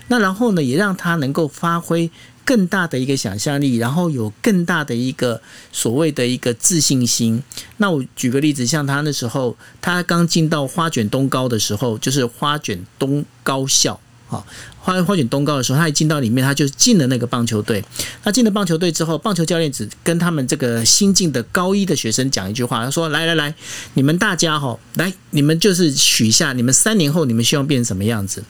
[0.08, 2.10] 那然后呢，也让他能够发挥
[2.44, 5.40] 更大的一个想象力，然后有更大的一个
[5.72, 7.42] 所谓的一个自信心。
[7.78, 13.98] 那我举个例子，像他那时候，他刚进到花卷东高的时候，就是花卷东高校。
[14.31, 14.43] 啊，
[14.79, 17.85] 花花卷东高的时候，他一进到里面，他就进了那个棒球队。
[18.23, 23.53] 他进了棒球队之后，棒球教练只跟他们这个新进的高一的学生讲一句话，他说：“来来来，
[23.95, 28.45] 你们大家哈，来，你们就是许下，你们三年后你们希望变成什么样子？”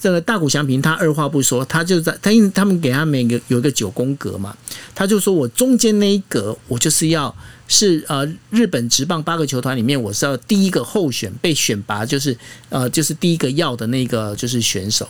[0.00, 4.56] 这个大谷祥平他二话不说，他就在他因为他们给他每个有一个九宫格嘛，
[4.94, 7.36] 他就说我中间那一格，我就是要
[7.70, 12.36] 是呃日本职棒八个球团里面，我是要第一个候选被选拔，就是
[12.68, 15.08] 呃就是第一个要的那个就是选手。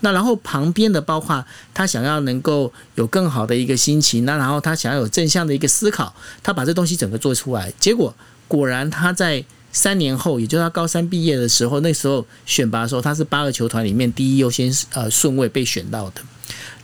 [0.00, 1.44] 那然后旁边的包括
[1.74, 8.14] 他想要能够有更好的一个心情，那然后他想要有正向的一个思考，他把这东西整个做出来，结果
[8.46, 9.44] 果然他在。
[9.74, 16.20] 三年后，也就是他高三毕业的时候，那时候选拔的时候，他是八个球团里面第一优先呃顺位被选到的。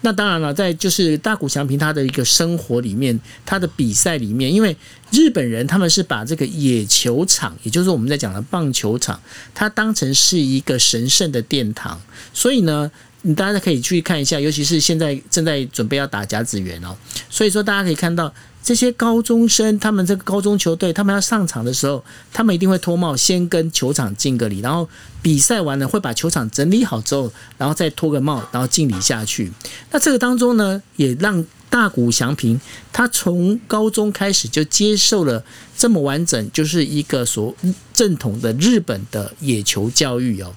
[0.01, 4.77] 那当然了，在就是大谷翔平他的一个生活里面，他的比赛里面，因为
[5.11, 9.21] 日本人他们是把这个野球场，也就是我们在讲的棒球场，
[9.55, 12.01] 它当成是一个神圣的殿堂，
[12.33, 12.91] 所以呢。
[13.23, 16.97] 你大家可以去看一下，尤其是现在正在准备要打甲子园哦，
[17.29, 18.33] 所以说大家可以看到
[18.68, 22.04] 这些高中生，他们这个高中球队，他们要上场的时候，
[22.35, 24.87] 他们一定会脱帽，先跟球场敬个礼，然后
[25.22, 29.50] 比赛完了会把球场整理好之后，然后再脱个帽，然后敬礼下去。
[29.90, 32.61] 那这个当中呢，也让大谷祥平
[32.92, 35.42] 他从高中开始就接受了
[35.74, 37.54] 这么完整，就是一个所
[37.94, 40.54] 正统的日本的野球教育哦。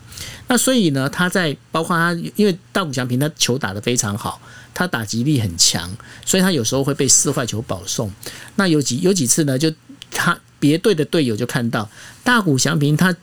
[0.50, 4.41] 那所以呢，他在包括他，因为大谷翔平他球打得非常好，
[4.82, 8.12] 他打击力很强，所以他有时候会被四坏球保送。
[8.56, 9.72] 那有几有几次呢，就
[10.10, 11.88] 他别队的队友就看到
[12.24, 13.15] 大谷翔平他。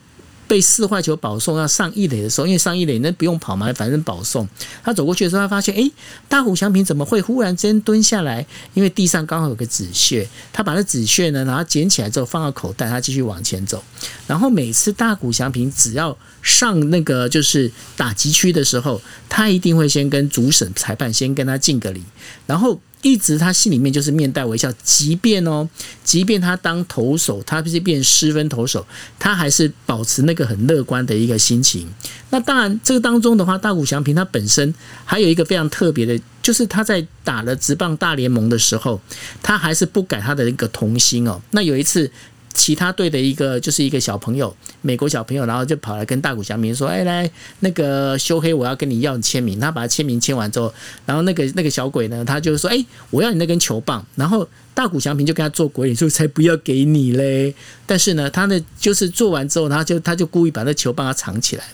[0.49, 4.49] 被四坏球保送要上一垒的时候，因为上一垒那不用跑嘛，反正保送。
[4.83, 5.91] 他走过去的时候，他发现，哎，
[6.29, 8.45] 大虎祥平怎么会忽然间蹲下来？
[8.75, 13.85] 因为地上刚好有个纸屑，他把那纸屑呢，然后捡起来之后放到口袋，他继续往前走。
[14.27, 22.03] 然后每次大谷祥平只要上那个就是打击区的时候，他一定会先跟主审裁判先跟他敬个礼，
[22.47, 22.81] 然后。
[23.03, 25.69] 一直他心里面就是面带微笑，即便哦，
[26.03, 28.87] 即便他当投手，他不是变失分投手，
[29.19, 31.87] 他还是保持那个很乐观的一个心情。
[32.31, 39.01] 那当然，这个当中的话，大谷翔平他本身还有一个非常特别的，就是他在打了职棒大联盟的时候，
[39.43, 41.41] 他还是不改他的一个童心哦。
[41.51, 42.11] 那有一次。
[42.59, 50.75] 其他队的一个就是一个小朋友，美国小朋友，然后就跑来跟大谷翔平说：“哎，来那个修黑，我要跟你要签名。”他把他签名签完之后，
[51.07, 57.55] 然后那个那个小鬼呢，他就说：“哎，我要你那根球棒。”然后大谷翔平就跟他做鬼脸说：“才不要给你嘞！”
[57.87, 61.65] 但是呢，他呢就是做完之后，他就他就故意把那球棒他藏起来，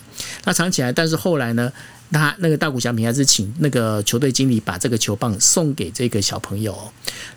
[0.42, 0.92] 他藏起来。
[0.92, 1.72] 但是后来呢，
[2.12, 6.76] 他那个大谷翔平还是请那个球队经理把这个球棒送给这个小朋友。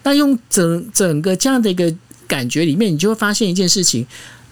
[0.03, 1.95] 那用整整个这样的一个。
[2.27, 4.05] 感觉里面，你就会发现一件事情：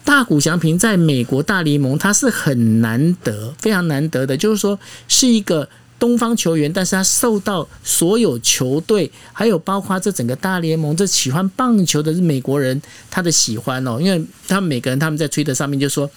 [0.03, 5.67] 大谷翔平在美国大联盟，他是很难得、非常难得的，就是说是一个
[5.99, 16.09] 东方球员，但是他受到所有球队，还有包括这整个大联盟这喜欢棒球的美国人他的喜欢哦，因为他们每个人他们在推特上面就说。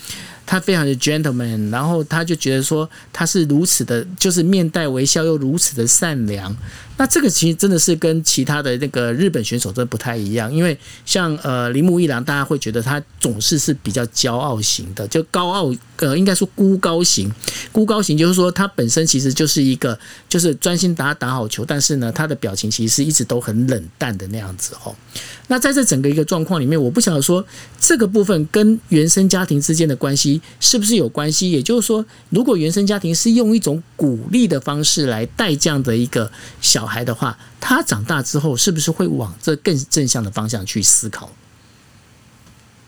[0.48, 6.56] 他非常的 gentleman，然后他就觉得说他是如此的，就是面带微笑又如此的善良。
[6.96, 17.30] 那这个其实真的是跟其他的那个日本选手真的不太一样，因为像呃铃木一郎，大家会觉得他总是是比较骄傲型的，就高傲呃应该说孤高型，
[17.70, 19.96] 孤高型就是说他本身其实就是一个
[20.28, 24.92] 就是专心打打好球，但是呢他的表情其实是一直都很冷淡的那样子哦。
[25.46, 27.44] 那在这整个一个状况里面，我不晓得说
[27.80, 31.50] 这个部分跟原生家庭之间的关系是不是有关系？
[31.50, 41.30] 也就是说，如果原生家庭是用一种鼓励的方式来带这样的一个小孩的话，他长大之后是不是会往这更正向的方向去思考？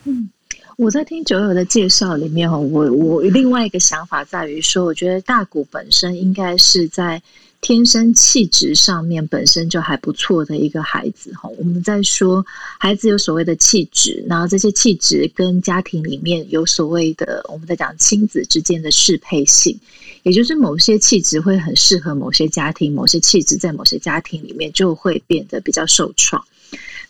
[0.04, 0.30] 嗯，
[0.76, 7.22] 我在听九友的介绍里面哈，我我另外一个想法在于说，我觉得大谷本身应该是在。
[7.60, 12.44] 天生气质上面本身就还不错的一个孩子哈，我们在说
[12.78, 19.78] 孩子有所谓的气质，然后这些气质跟家庭里面有所谓的，我们在讲亲子之间的适配性，
[20.22, 26.42] 也就是某些气质会很适合某些家庭，某些气质在某些家庭里面就会变得比较受创。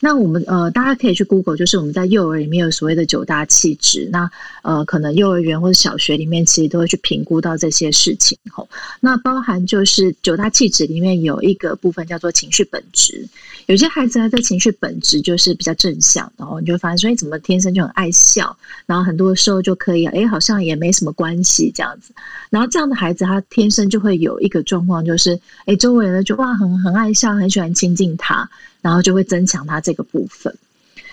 [0.03, 4.09] 那我们呃，大家可以去 Google，就是我们在幼儿里面有所谓的九大气质。
[4.11, 4.31] 那
[4.63, 8.39] 呃，可能幼儿园或者小学里面其实都会去评估到这些事情。
[8.51, 8.67] 吼，
[8.99, 13.29] 那包含就是九大气质里面有一个部分叫做情绪本质。
[13.67, 18.57] 有些孩子他在情绪本质就是比较正向，然后你就发现说，哎，怎么天生就很爱笑，
[18.87, 22.13] 然后很多时候就可以，哎，好像也没什么关系这样子。
[22.49, 28.49] 然后这样的孩子他天生就会有一个状况，就是哎，周围人就哇很很爱笑，很喜欢亲近他。
[28.83, 30.57] 然后就会增强他这个部分，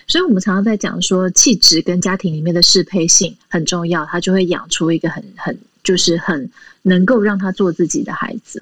[0.07, 6.49] 所以我们常常在讲说，气质跟家庭里面的适配性很重要，他就会养出一个很很就是很
[6.81, 8.61] 能够让他做自己的孩子。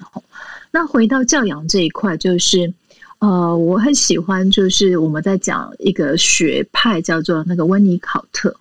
[0.70, 2.72] 那回到教养这一块，就是
[3.18, 8.54] 呃，我很喜欢，就是我们在讲一个学派叫做那个温尼考特。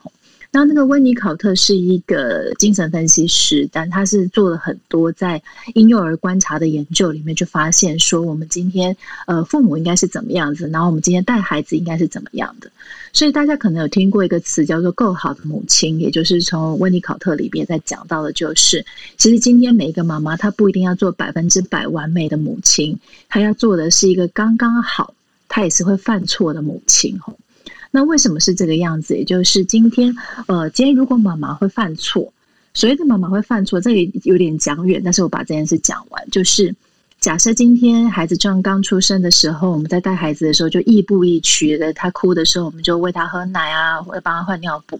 [0.56, 5.44] 那那个温尼考特是一个精神分析师，但他是做了很多在
[5.74, 8.96] 婴幼儿观察的研究，里面就发现说，我们今天
[9.28, 12.72] 呃父母应该是怎么样子，然后我们今天带孩子应该是怎么样的。
[13.12, 18.86] 所以大家可能有听过一个词叫做“够好的母亲”，也就是从温尼考特里边在讲到的，就是
[19.18, 22.98] 其实今天每一个妈妈她不一定要做百分之百完美的母亲，
[23.28, 25.14] 她要做的是一个刚刚好，
[25.50, 27.38] 她也是会犯错的母亲吼。
[27.96, 29.16] 那为什么是这个样子？
[29.16, 30.14] 也就是今天，
[30.48, 32.34] 呃，今天如果妈妈会犯错，
[32.74, 36.30] 所谓的妈妈会犯错，这里有点讲远，但是我把这件事讲完。
[36.30, 36.76] 就是
[37.22, 45.00] 假设今天孩子正刚出生的时候，我们在带孩子的时候就亦步亦趋的，他哭的时候我们就喂他喝奶啊，或者帮他换尿布。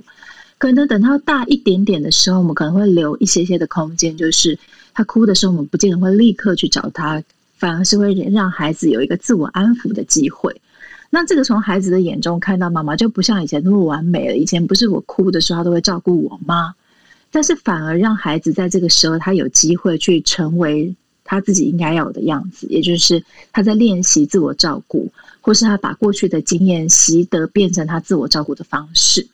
[0.58, 4.58] 可能等他大一点点的时候，我们可能会留一些些的空间，就是
[4.94, 7.22] 他哭的时候，我们不见得会立刻去找他，
[7.58, 10.56] 反而是会让孩子有一个自我安抚的机会。
[11.16, 14.36] 那这个从孩子的眼中看到妈妈就不像以前那么完美了。
[14.36, 16.76] 以前不是我哭的时候，他都会照顾我吗？
[17.32, 20.94] 但是反而让孩子在这个时候，他有机会去成为
[21.24, 25.10] 他自己应该要有的样子，也就是他在练习自我照顾，
[25.40, 29.26] 或是他把过去的经验习得变成他自我照顾的方式。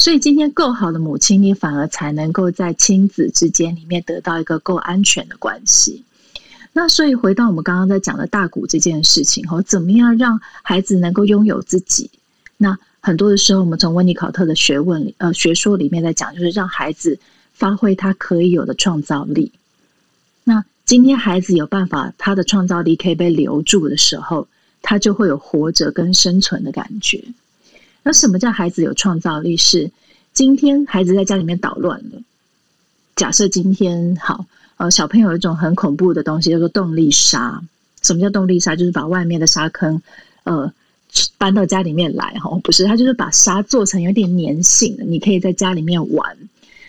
[0.00, 6.02] 所以今天够好的母亲，你反而才能够在亲子之间里面得到一个够安全的关系。
[6.74, 12.10] 那所以回到我们刚刚在讲的大鼓这件事情哦，怎么样让孩子能够拥有自己？
[12.56, 17.18] 那很多的时候，我们从温尼考特的学问里呃学说里面在讲，就是让孩子
[17.52, 19.52] 发挥他可以有的创造力。
[20.44, 24.48] 那今天孩子有办法，他的创造力可以被留住的时候，
[24.80, 27.22] 他就会有活着跟生存的感觉。
[28.02, 29.58] 那什么叫孩子有创造力？
[29.58, 29.90] 是
[30.32, 32.22] 今天孩子在家里面捣乱了。
[33.14, 34.46] 假设今天好。
[34.82, 37.62] 呃，小朋友有一种很恐怖的东西，叫做动力沙。
[38.02, 38.74] 什么叫动力沙？
[38.74, 40.02] 就是把外面的沙坑，
[40.42, 40.72] 呃，
[41.38, 42.36] 搬到家里面来。
[42.40, 46.36] 哈，不是，他就是把沙做成有点粘性的，你可以在家里面玩。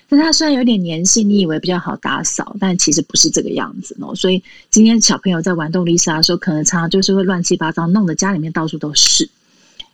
[0.10, 4.16] 但它虽然有点粘性，你以为比较好打扫，但其实不是这个样子哦。
[4.16, 4.42] 所以
[4.72, 9.30] 今天小朋友在玩动力沙的时候，可能常常就是会乱七八糟，弄得家里面到处都是。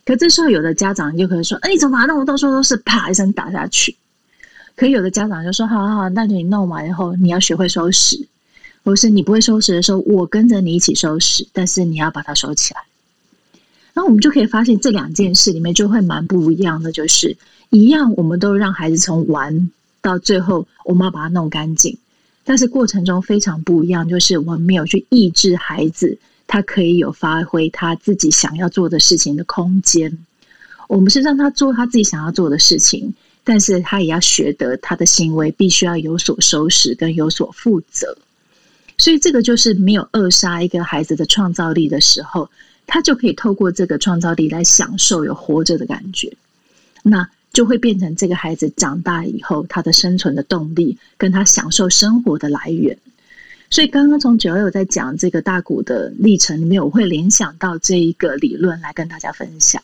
[0.06, 3.94] 可这时候，有的家长就可能说：“哎，你怎么把它弄得到处都是？”啪一声打下去。
[4.80, 8.26] 可有的家长就说：“好好好，那你弄完以后，你要学会收拾，
[8.82, 12.80] 或是你不会收拾的时候，我跟着你一起收拾，但是你要把它收起来。”
[13.92, 17.36] 然后我们就可以发现，这两件事里面就会蛮不一样的，就是
[17.68, 19.70] 一样，我们都让孩子从玩
[20.00, 21.98] 到最后，我们要把它弄干净，
[22.44, 26.16] 但是过程中非常不一样，就是我们没有去抑制孩子，
[26.46, 30.16] 他可以有发挥他自己想要做的事情的空间，
[30.88, 33.12] 我们是让他做他自己想要做的事情。
[33.42, 38.16] 但是他也要学得他的行为必须要有所收拾跟有所负责，
[38.98, 42.50] 所以这个就是没有扼杀一个孩子的创造力的时候，
[42.86, 46.32] 他就可以透过这个创造力来享受有活着的感觉，
[47.02, 52.96] 那就会变成这个孩子长大以后他的生存的动力跟他享受生活的来源。
[53.70, 59.82] 所以刚刚从九友在讲这个大谷的历程里面，我会联想到这一个理论来跟大家分享。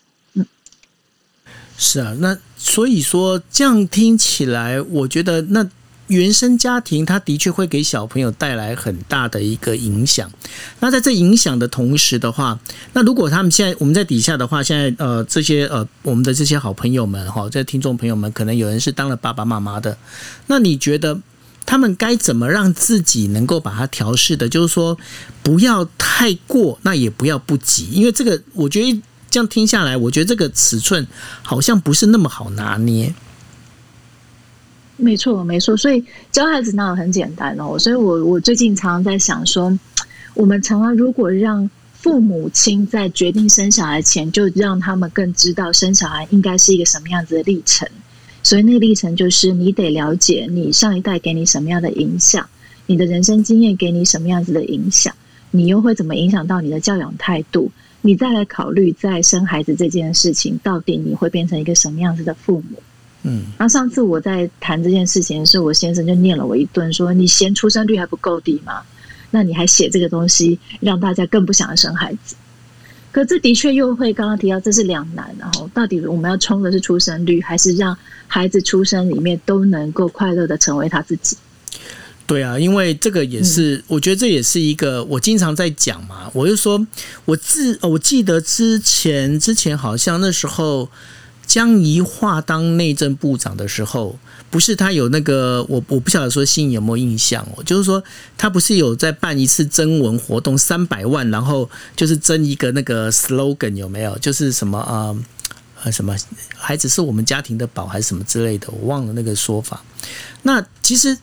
[1.77, 5.69] 是啊，那所以说这样听起来，我觉得那
[6.07, 10.31] 原生家庭它的确会给小朋友带来很大的一个影响。
[10.79, 12.59] 那在这影响的同时的话，
[12.93, 19.95] 那如果他们现在我们在底下的话，现在呃这些呃我们的这些好朋友们哈，这听众朋友们，可能有人是当了爸爸妈妈的，
[20.47, 21.19] 那你觉得
[21.63, 24.49] 他们该怎么让自己能够把它调试的？
[24.49, 24.97] 就是说
[25.43, 28.99] 不要太过，那也不要不急，因为这个我觉得。
[29.37, 31.05] 这样听下来，我觉得这个尺寸
[31.43, 33.13] 好像不是那么好拿捏。
[34.95, 35.77] 没错，没错。
[35.77, 37.77] 所以教孩子那很简单哦。
[37.77, 39.77] 所以我我最近常常在想说，
[40.33, 47.87] 我们常常如果让父母亲在决定生小孩前，就让他们更知道生小孩应该是一个什么样子的历程。
[48.41, 52.49] 所以那个历程就是你得了解你上一代给你什么样的影响，
[52.87, 55.13] 你的人生经验给你什么样子的影响，
[55.51, 57.71] 你又会怎么影响到你的教养态度。
[58.07, 62.81] 你再来考虑在生孩子这件事情，到底你会变成一个什么样子的父母？
[63.23, 68.81] 嗯，那上次我在谈这件事情的时候，我先生就念了我一顿，说你嫌出生率还不够低吗？
[69.29, 72.37] 那你还写这个东西，让大家更不想要生孩子。
[73.11, 75.35] 可这的确又会刚刚提到，这是两难。
[75.37, 81.35] 然后到底我们要冲的是出生率，还是让孩子出生里面都能够快乐的成为他自己？
[82.27, 86.29] 对啊，因为这个也是，我觉得这也是一个我经常在讲嘛。
[86.33, 86.85] 我就说，
[87.23, 90.89] 我自我记得之前之前好像那时候
[91.45, 94.19] 江宜桦当内政部长的时候，
[94.49, 98.03] 不是他有那个我我不晓得说心有没有印象哦，就是说
[98.37, 104.17] 他不是有在办一次征文活动三百万，然后就是征一个那个 slogan 有没有？
[104.17, 105.15] 就是什么啊
[105.81, 106.13] 呃什么
[106.57, 109.81] 孩子是我们家庭的宝还是什么之类的，我忘了那个说法。
[110.41, 111.17] 那其实。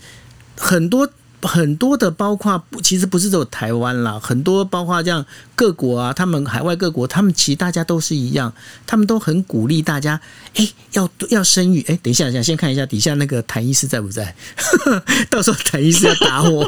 [0.56, 1.08] 很多
[1.42, 5.24] 很多的，包括其实不是只有台湾啦，很多包括这样
[5.54, 8.50] 各国啊，他们海外各国，他们其实大家都是一样，
[8.86, 10.18] 他们都很鼓励大家，
[10.54, 14.34] 哎，要要生育，哎，等一下，想先看一下底下那个谭医师在不在，
[15.28, 16.66] 到时候谭医师要打我，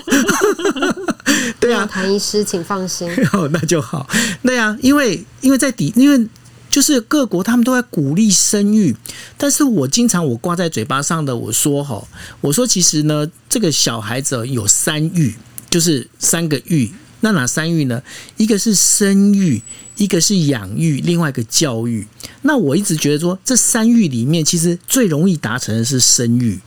[1.58, 4.06] 对啊，谭医师请放心， 哦，那就好，
[4.42, 6.28] 对啊，因为因为在底，因为。
[6.76, 8.94] 就是各国他们都在鼓励生育，
[9.38, 12.06] 但是我经常我挂在嘴巴上的我说哈，
[12.42, 15.34] 我说其实呢，这个小孩子有三育，
[15.70, 16.92] 就是三个育。
[17.20, 18.02] 那哪三育呢？
[18.36, 19.62] 一个是生育，
[19.96, 22.06] 一个是养育，另外一个教育。
[22.42, 26.60] 那我一直觉得说，这三育里面其实最容易达成的是生育。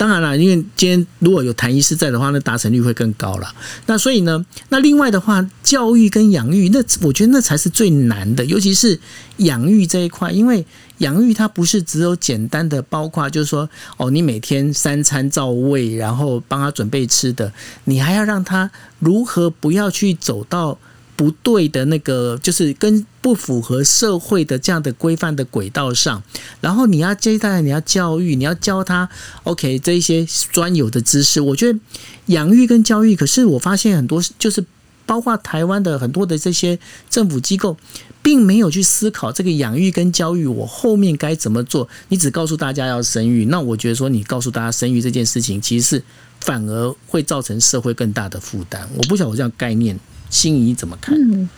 [0.00, 3.54] 当然了，因为今天如果有谭医师在的话，那达成率会更高了。
[3.84, 8.98] 那所以呢，那另外的话，教育跟养育，那我觉得那才是最难的，尤其是
[9.36, 10.64] 养育这一块，因为
[10.98, 17.52] 养育它不是只有简单的，包括就是说，哦，你每天三餐照喂，然后帮他准备吃的，
[17.84, 18.70] 你还要让他
[19.00, 20.78] 如何不要去走到。
[21.20, 26.22] 不对的那个，就是跟不符合社会的这样的规范的轨道上，
[26.62, 29.06] 然后你要接待，你要教育，你要教他
[29.42, 31.38] ，OK，这一些专有的知识。
[31.38, 31.78] 我觉得
[32.26, 34.64] 养育跟教育，可是我发现很多，就是
[35.04, 36.78] 包括台湾的很多的这些
[37.10, 37.76] 政府机构，
[38.22, 41.86] 并没有去思考这个养育跟教育，我后面该怎么做。
[42.08, 46.02] 你只告诉大家要生育，那我觉得说你告诉大家生育这件事情，其实是
[46.40, 48.88] 反而会造成社会更大的负担。
[48.96, 50.00] 我不晓得我这样概念。
[50.30, 51.14] 心仪怎么看？
[51.20, 51.48] 嗯，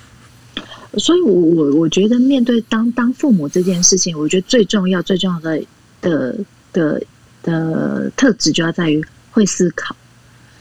[0.98, 5.62] 所以，我我我觉得面对当当父母这件事情，我觉得最重要、最重要的
[6.00, 6.36] 的
[6.72, 7.02] 的
[7.42, 9.94] 的特质就要在于会思考。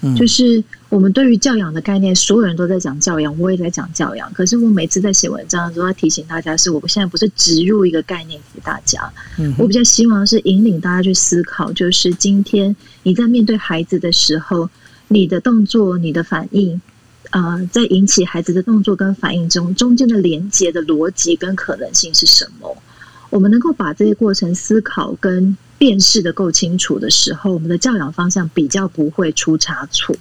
[0.01, 4.33] 嗯，就是我们对于教养的概念，所有人都在讲教养，我也在讲教养。
[4.33, 9.11] 可是我每次在写文章的时候，要提醒大家，是我现在不是植入一个概念给大家。
[9.37, 14.69] 嗯，我比较希望是引领大家去思考，就是今天你在面对孩子的时候，
[15.07, 16.81] 你的动作、你的反应。
[17.31, 22.77] 呃，在引起孩子的动作跟反应中，中间的连接的逻辑跟可能性是什么？
[23.29, 30.15] 我们能够把这些过程思考跟辨识的够清楚的时候，我们的教养方向比较不会出差错。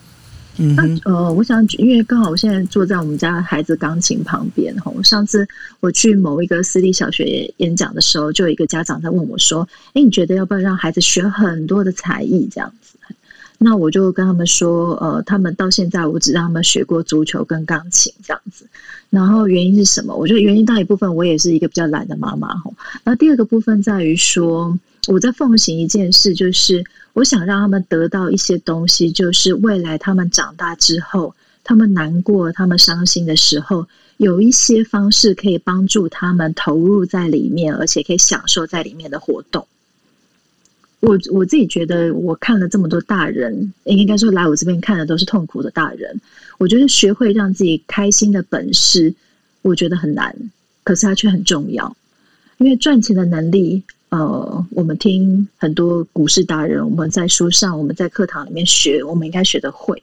[0.56, 5.46] 嗯，那呃，我想，因为刚好我现在坐在我们家孩子钢琴旁边，吼，上次
[5.80, 12.79] 我去某一个私立小学演讲的时候，就有一个家长在问我说：“哎，你觉得要不要让孩子学很多的才艺？”这样子。
[13.62, 18.66] 那我就跟他们说，呃，他们到现在我只让他们学过足球跟钢琴这样子。
[19.10, 20.16] 然后原因是什么？
[20.16, 22.72] 我觉得原因大一部分我也是一个比较懒的妈妈吼。
[23.04, 26.82] 那第二个部分在于说，我在奉行一件事，就是
[27.12, 33.86] 我想让他们得到一些东西，就是未来他们长大之后，他们难过、他们伤心的时候，
[34.16, 39.66] 有一些方式可以帮助他们投入在里面，而且可以享受在里面的活动。
[41.00, 46.20] 我我自己觉得，我看了这么多大人，应该说来我这边看的都是痛苦的大人。
[46.58, 49.14] 我觉得学会让自己开心的本事，
[49.62, 50.36] 我觉得很难，
[50.84, 51.96] 可是它却很重要。
[52.58, 60.02] 因为赚钱的能力，呃，我们听很多股市达人，我们在书上，我们在课堂里面学，我们应该学得会。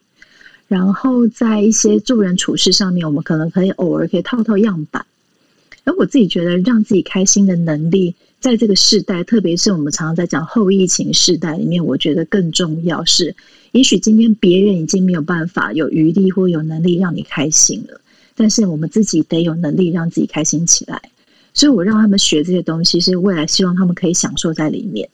[0.68, 5.06] 然后在一些做人处事上面，我们可能可以偶尔可以套套样板。
[5.84, 8.16] 而我自己觉得，让自己开心的能力。
[8.48, 13.36] 在这个时代，特别是我们常常在讲后疫情时代里面，我觉得更重要是，
[13.74, 18.00] 也许今天别人已经没有办法有余力或有能力让你开心了，
[18.38, 21.02] 但是我们自己得有能力让自己开心起来。
[21.54, 25.10] 所以我让他们学这些东西，是未来希望他们可以享受在里面。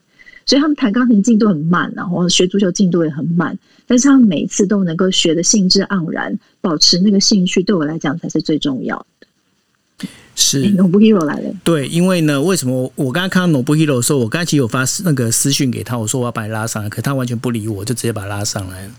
[0.46, 3.58] 所以他们弹钢琴进度很慢，然后学足球进度也很慢，
[3.88, 9.04] 但是他们每次都能够学的兴致盎然，保持那个兴趣，对我来讲才是最重要
[10.36, 10.42] 的。
[10.44, 18.92] 是 Nobu Hero 来了，对，因为呢，为什么我我刚刚看到 Nobu Hero 的时候，我刚才其实有发那个私讯给他，我说我要把你拉上来，可他完全不理我，就直接把他拉上来了。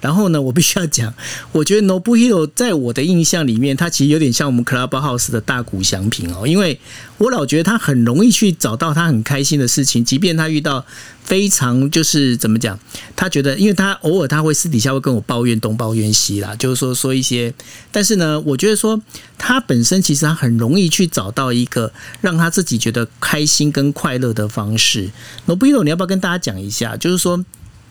[0.00, 1.12] 然后呢，我必须要讲，
[1.52, 6.78] 我觉得 Nobu Hero 在我的印象里面，他其实有点像我们 Clubhouse 的大谷祥平哦，因为
[7.18, 10.84] 我老觉得他很容易去找到他很开心的事情，即便他遇到
[11.24, 12.78] 非常就是怎么讲，
[13.16, 17.54] 他觉得，因为他偶尔他会私底下会跟我抱怨东抱怨西啦，就是说说一些，
[17.90, 19.00] 但是呢，我觉得说
[19.38, 25.10] 他本身其实他很容易去找到一个让他自己觉得开心跟快乐的方式。
[25.46, 27.44] 罗布伊罗，你要不要跟大家讲一下，就是说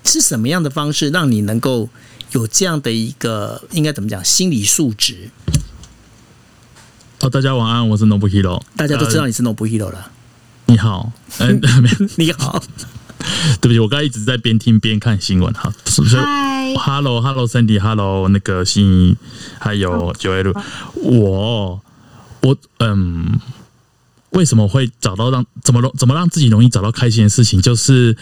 [0.04, 1.90] 是什么样的方式让你能够
[2.32, 5.30] 有这样的一个应该怎么讲心理素质？
[7.20, 10.12] 哦，大家晚安，我是 Nobu Hero，大家都知道你是 Nobu Hero 了。
[10.66, 11.62] 你好， 嗯，
[12.16, 12.64] 你好，
[13.60, 15.72] 对不起，我刚才一直在边听边看新闻哈。
[15.86, 19.18] 所以嗨，，Hello，Hello，Cindy，Hello，那个心仪，
[19.60, 20.52] 还有九 L，
[20.96, 21.80] 我
[22.42, 23.40] 我嗯，
[24.32, 27.62] 为什么会找到让怎么容怎么让自己容易找到开心的事情？
[27.62, 28.16] 就是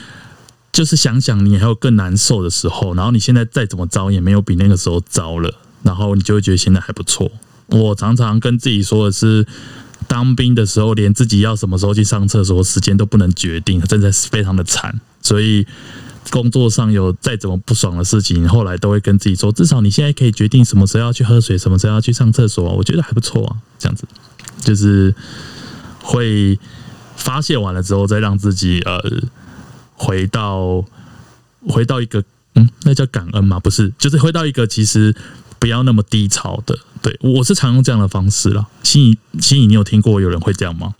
[0.71, 5.53] 就是想想你还有更难受的时候，然后你现在再怎么糟也没有比那个时候糟了，
[5.83, 7.31] 然后你就会觉得现在还不错。
[7.67, 9.45] 我常常跟自己说的是，
[10.07, 14.99] 当兵的时候连自己要什么时候去上厕所时间都不能决定，真的是非常的惨。
[15.21, 15.65] 所以
[16.29, 23.57] 工作上有再怎么不爽的事情，后来都会跟自己说，至少你现在可以决定什么时候要去喝水，什么时候要去上厕所，我觉得还不错啊。
[23.77, 24.07] 这样子
[24.61, 25.13] 就是
[26.01, 26.59] 会
[27.15, 29.01] 发泄完了之后，再让自己呃
[29.93, 30.85] 回到
[31.67, 32.23] 回到一个
[32.55, 33.59] 嗯，那叫感恩吗？
[33.59, 35.15] 不是，就是回到一个其实
[35.57, 36.77] 不要那么低潮的。
[37.01, 38.67] 对我是常用这样的方式啦。
[38.83, 40.93] 心仪，心仪，你有听过有人会这样吗？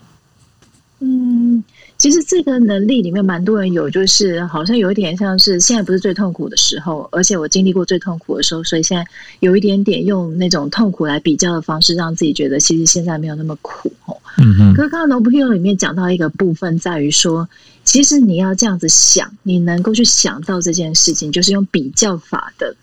[2.00, 9.06] 嗯，其实这个能力里面蛮多人有，就是好像有一点像是现在不是最痛苦的时候，而且我经历过最痛苦的时候，所以现在
[9.40, 14.16] 有一点点用那种痛苦来比较的方式，让自己觉得其实现在没有那么苦哦。
[14.38, 17.46] 嗯哼，可是刚刚《No Hero》里面讲到一个部分，在于说，
[17.84, 22.74] 其实你要这样子想，你能够去想到这件事情，就是用比较法的。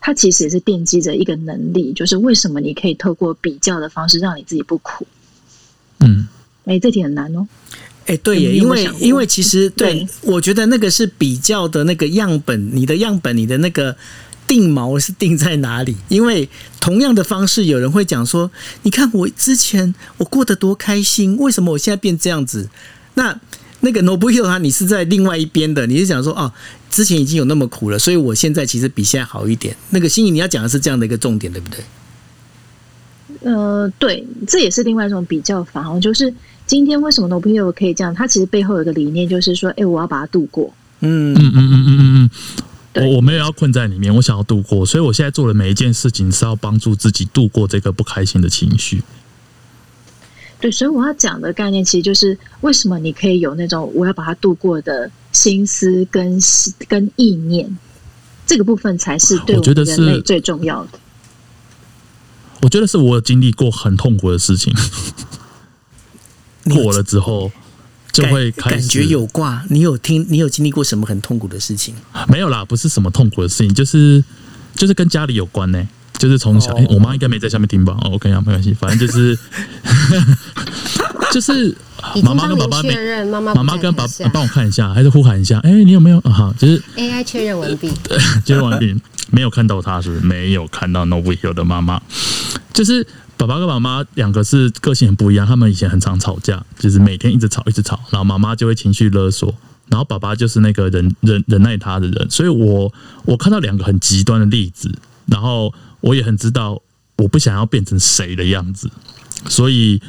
[0.00, 5.06] 它其实也是奠基着一个能力，就是为什么你可以透过比较的方式让你自己不苦。
[5.98, 6.28] 嗯。
[6.66, 7.46] 哎，这题很难哦。
[8.06, 13.96] 哎，对耶，因为因为其实对对我觉得那个是比较的那个样本，你的样本，你的那个
[14.46, 15.96] 定锚是定在哪里？
[16.08, 16.48] 因为
[16.80, 18.50] 同样的方式，有人会讲说，
[18.82, 22.68] 你看我之前我过得多开心，为什么我现在变这样子？
[23.14, 23.40] 那
[23.80, 26.52] 那个 Nobuhiro 他，你是在另外一边的，你是讲说哦，
[26.90, 29.76] 之前已经有那么苦了，所以我现在其实比现在好一点。
[29.90, 31.80] 那个心仪你要讲的是这样的一个重点，对不对？
[33.42, 36.32] 呃，对，这也是另外一种比较法哦，就是
[36.66, 38.14] 今天为什么 No Hero 可以这样？
[38.14, 40.72] 它其实背后有一个理念，就是说，哎，我要把它度过。
[41.00, 42.30] 嗯嗯嗯嗯嗯嗯
[42.94, 49.02] 我我没有要困在里面，我想要度过，所以我现在做的每一件事情是要帮助自己度过这个不开心的情绪。
[50.60, 56.38] 对，所以我要讲的概念，其实就是为什么你可以有那种我要把它度过的心思跟
[56.88, 57.76] 跟意念，
[58.46, 60.98] 这个部分才是对我我觉得是们人类最重要的。
[62.62, 64.72] 我觉得是我有经历过很痛苦的事情，
[66.70, 67.50] 过了之后
[68.12, 69.62] 就会开始感感觉有挂。
[69.68, 70.24] 你有听？
[70.28, 71.94] 你有经历过什么很痛苦的事情？
[72.28, 74.22] 没有啦，不是什么痛苦的事情，就是
[74.74, 75.88] 就是跟家里有关呢、
[76.18, 77.96] 就是从小，我妈应该没在下面听吧？
[78.02, 79.36] 哦，OK 啊，没关系，反正就是
[81.32, 81.76] 就是
[82.14, 86.30] 已妈妈跟爸爸没确认，妈妈妈妈跟爸不在台下帮我看一下，还是呼喊一下，哎、你有没有啊？
[86.30, 87.90] 好，就是 AI 确认完毕。
[88.46, 88.94] 确认完毕，
[89.30, 90.20] 没有看到他是不是？
[90.24, 92.00] 没有看到 No Will 的妈妈，
[92.74, 93.06] 就是
[93.38, 99.54] 爸爸跟妈妈两个是个性很不一样，他们以前很常吵架，就是每天一直吵一直吵，然后妈妈就会情绪勒索，
[99.88, 102.92] 然后爸爸就是那个忍 忍忍耐他的人，所以我
[103.24, 104.92] 我看到两个很极端的例子，
[105.26, 106.82] 然后我也很知道
[107.16, 108.90] 我不想要变成谁的样子，
[109.48, 110.02] 所以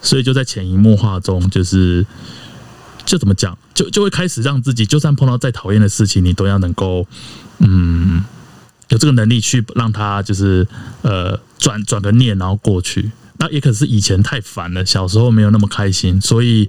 [0.00, 2.06] 所以就在潜移默化中，就是
[3.04, 7.06] 就怎么讲，就就会开始让自己，就算碰到再讨厌的事情，你都要能够
[7.58, 8.24] 嗯
[8.90, 10.64] 有这个能力去让他就是
[11.02, 13.10] 呃转转个念，然后过去。
[13.38, 16.68] 那也可是以前太烦了，小时候没有那么开心，所以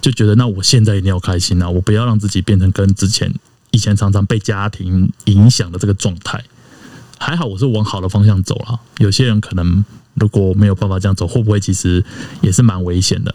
[0.00, 1.70] 就觉得那我现在一定要开心啊！
[1.70, 3.32] 我不要让自己变成跟之前
[3.70, 6.42] 以前常常被家庭影响的这个状态。
[7.18, 12.04] 还好我是往好的方向走了，有些人可能如果没有办法这样走，会不会其实
[12.40, 13.34] 也是蛮危险的？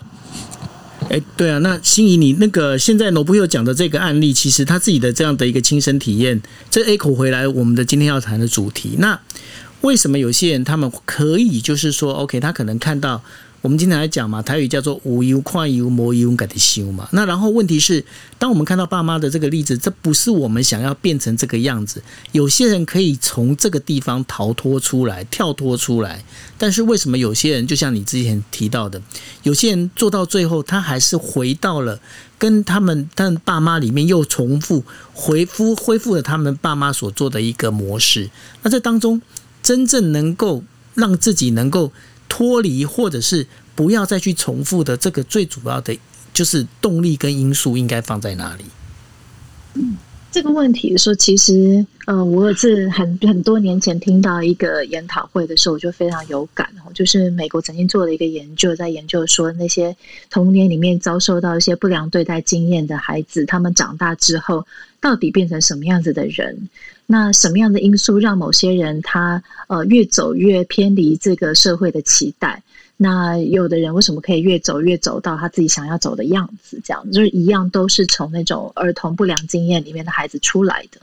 [1.14, 6.42] 哎，对啊，那心仪，你那个现在罗布又讲的这个案例，其实他自己的这样的一个亲身体验，
[6.72, 8.96] 这 A 口回来我们的今天要谈的主题。
[8.98, 9.20] 那
[9.82, 13.24] 为什么有些人他们可以就是说，OK，他可能看到
[13.64, 17.08] 我们经常来讲嘛，台语叫做“无忧快忧，无忧改的修”嘛。
[17.14, 18.04] 那然后问题是，
[18.38, 22.04] 当我们看到爸妈的这个例子，这不是我们想要变成这个样子。
[22.34, 26.22] 有些人可以从这个地方逃脱出来、跳脱出来，
[26.58, 29.02] 但是为什么有些人，就像你之前提到的，
[29.44, 31.98] 有些人做到最后，他还是回到了
[32.38, 34.84] 跟他们但爸妈里面又重复
[35.14, 38.30] 回复恢复了他们爸妈所做的一个模式。
[38.64, 39.22] 那这当中，
[39.62, 40.62] 真正能够
[40.96, 41.94] 让自己能够。
[42.34, 45.96] 脱离，或者是不要再去重复的，这个最主要的
[46.34, 48.64] 就是动力跟因素应该放在哪里？
[49.76, 49.96] 嗯，
[50.32, 59.96] 这个问题说，其实，呃，我是很很多年前听到一个研讨会的时候，我就非常有感哦，就是美国曾经做了一个研究，在研究说那些
[60.32, 64.66] 童年里面遭受到一些不良对待经验的孩子，他们长大之后
[65.00, 66.68] 到底变成什么样子的人？
[67.06, 72.62] 那什么样的因素让某些人他呃越走越偏离这个社会的期待？
[73.04, 76.80] 那有的人为什么可以越走越走到他自己想要走的样子？
[76.86, 81.02] 这样就是一样都是从那种儿童不良经验里面的孩子出来的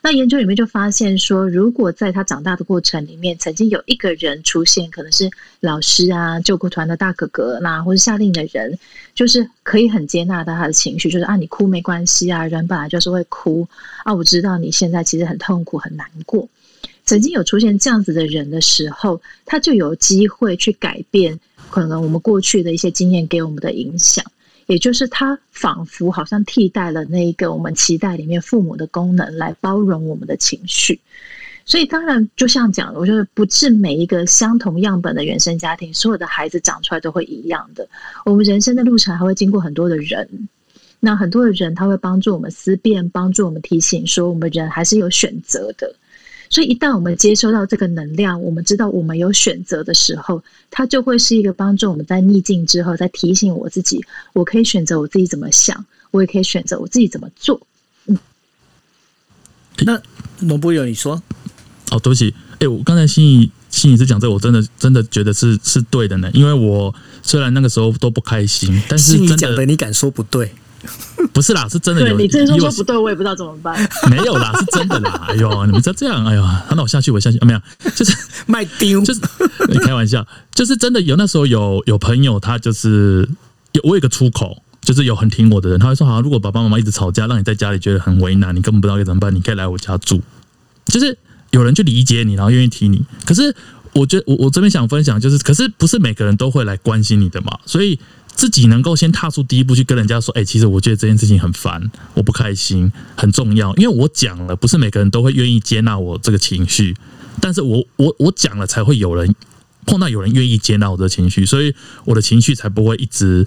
[0.00, 5.28] 那研究里面就发现说，如果在他长大的过程里面，曾经有一个人出现，可能是
[5.60, 8.78] 老师啊、救国团的大哥哥那或者下令的人，
[9.14, 13.66] 就是可以很接纳到他的情绪，就是啊，你哭没关系啊，人本来就是会哭
[14.04, 16.46] 啊，我知道你现在其实很痛苦、很难过。
[17.04, 21.38] 曾经有出现这样子的人的时候，他就有机会去改变
[21.70, 24.24] 可能我们过去的一些经验给我们的影响。
[24.66, 30.98] 也就是他仿佛好像替代了那一个我们期待里面父母的功能，来包容我们的情绪。
[31.66, 37.86] 所以当然，就像讲，我觉得不是每一个相同样本的原生家庭，所有的孩子长出来都会一样的。
[38.24, 40.48] 我们人生的路程还会经过很多的人，
[40.98, 45.94] 那很多的人他会帮助我们思辨，帮助我们提醒，说我们人还是有选择的。
[46.54, 50.40] 所以，一旦我们接收到这个能量，我们知道我们有选择的时候，
[50.70, 57.60] 它就会是一个帮助我们在逆境之后，再提醒我自己，我可以选择我自己怎么想，我也可以选择我自己怎么做。
[58.06, 58.16] 嗯，
[59.78, 60.00] 那
[60.46, 61.20] 罗布友，你说？
[61.90, 66.94] 哦，对不起，哎，我刚才心仪心仪是讲这，我真的真的觉得是是对的呢，因为我
[67.24, 70.52] 虽然那个时候都不开心，但是真的你敢说不对？
[71.32, 72.16] 不是啦，是真的有。
[72.16, 73.76] 你这说说不对，我也不知道怎么办。
[74.10, 75.26] 没有啦，是真的啦。
[75.28, 77.38] 哎呦，你们再这样，哎呦，那我下去，我下去。
[77.44, 77.60] 没有，
[77.94, 78.16] 就是
[78.46, 79.20] 卖丢， 就是
[79.68, 81.16] 你开玩笑，就是真的有。
[81.16, 83.28] 那时候有有朋友，他就是
[83.72, 90.22] 有我有个出口，就是有很听我的人，他会说：好，如果爸爸妈妈一直吵架，让你在家里觉得很为难，你根本不知道该怎么办，你可以来我家住。
[90.86, 91.16] 就是
[91.50, 93.04] 有人去理解你，然后愿意听你。
[93.24, 93.54] 可是
[93.92, 97.98] 我觉得，我我这边想分享，就是可是不是每个人都会来关心你的嘛，所以。
[98.34, 103.74] 自己能够先踏出第一步去跟人家说，哎，其实我觉得这件事情很烦，我不开心，很重要。
[103.76, 106.96] 因为我讲了，不是每个人都会愿意接纳我这个情绪，
[107.40, 109.34] 但是我我我讲了，才会有人
[109.86, 111.74] 碰到有人愿意接纳我的情绪，所以
[112.04, 113.46] 我的情绪才不会一直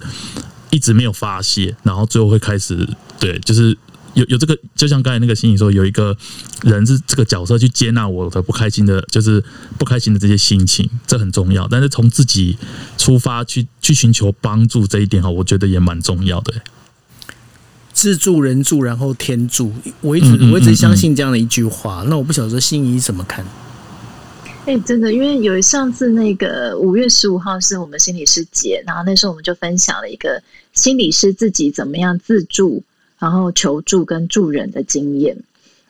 [0.70, 2.88] 一直没有发泄，然后最后会开始
[3.20, 3.76] 对，就是。
[4.18, 6.16] 有有这个，就像刚才那个心理说，有一个
[6.62, 9.42] 人是这个角色去接纳我的不开心的，就是
[9.78, 11.68] 不开心的这些心情，这很重要。
[11.68, 12.58] 但是从自己
[12.96, 16.52] 出发去去寻求帮助这一点哈，我觉得也蛮重要的。
[17.92, 22.04] 自助人助，然后天助，我一直我一直相信这样的一句话。
[22.08, 23.44] 那我不晓得心仪怎么看？
[24.66, 30.42] 哎，真的，因为有上次那个五月十五号是我们心理师节，然后那时候我们就分享了一个
[30.72, 32.82] 心理师自己怎么样自助。
[33.18, 35.36] 然后求助跟助人的经验，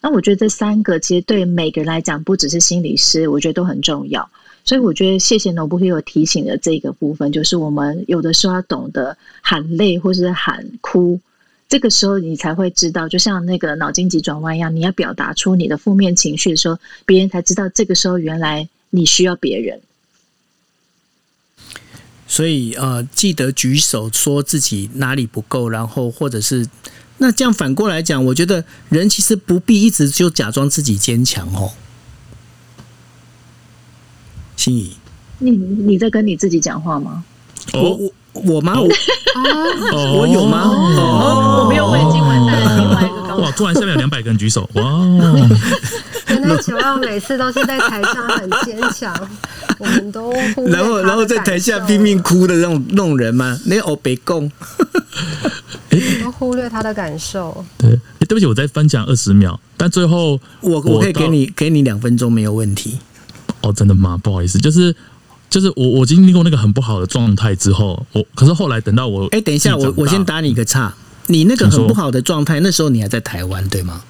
[0.00, 4.30] 那我觉得这三个其实对每个人来讲，不只是心理师，我觉得都很重要。
[4.64, 11.20] 所以我觉得谢谢 No 布 o 提醒的这个部分，就是我们有的时候要懂得喊累或是喊哭，
[11.68, 19.80] 这个时候你才会知道，就像那个脑筋急转弯一样，你要表达出你的负面情绪的时候，别人才知道这个时候原来你需要别人。
[22.26, 26.66] 所以呃，记得举手说自己哪里不够，然后或者是。
[27.18, 31.72] 那这样反过来讲，我觉得人其实不必一直就假装自己坚强哦。
[34.56, 34.96] 心怡，
[35.38, 37.22] 你你在跟你自己讲话吗？
[37.72, 38.74] 我我我吗？
[38.78, 38.88] 我
[40.20, 40.62] 我有吗？
[40.64, 42.78] 哦，我没有，我已经完蛋了。
[42.78, 44.82] 另外一个哇，突然下面有两百个人举手，哇！
[46.28, 49.14] 原来九号每次都是在台上很坚强，
[49.78, 50.32] 我们都
[50.66, 53.58] 然后然后在台下拼命哭的那种那种人吗？
[53.66, 54.50] 那哦，别供。
[56.22, 57.64] 都忽略他的感受。
[57.78, 62.98] 对，对不起，我再分享二十秒，但最后我我可以给你给你两分钟，没有问题。
[63.62, 64.16] 哦，真的吗？
[64.22, 64.94] 不好意思，就是
[65.50, 70.92] 就是我我经历过那个很不好的状态之后，我可是后来等到我哎，等一下，我我先打你一个岔。
[71.30, 74.02] 你那个很不好的状态，那时候你还在台湾对吗？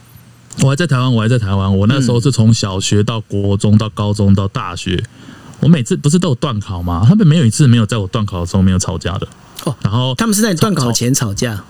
[0.63, 1.79] 我还在台湾，我还在台湾。
[1.79, 5.03] 我那时候是从小学到国中到高中到大学，
[5.61, 7.05] 我每次不是都有断考吗？
[7.09, 9.29] 他们没有一次没有在我断考的时候没有吵架的。
[9.65, 11.63] 哦然后他们是在你断考前吵架，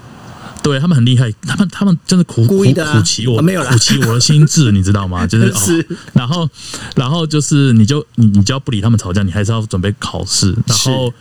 [0.62, 5.26] 对他们很厉害，他们他们真的苦苦苦其我、啊没有啦苦其我的心智，你知道吗？
[5.28, 6.48] 就是是哦，然后
[6.96, 11.12] 然后就是你就你你就要不理他们吵架，你还是要准备考试，然后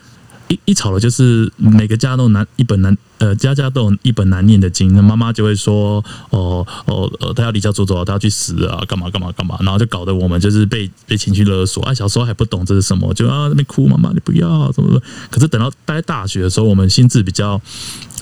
[0.49, 17.59] 一一吵了就是每个家都难一本难呃家家都有一本难念的经，那妈妈就会说哦哦呃他要离家出走，他要去死啊，干嘛干嘛干嘛，然后就搞得我们就是被被情绪勒索啊，小时候还不懂这是什么，就啊那边哭，妈妈你不要什么怎么，可是等到待大学的时候，我们心智比较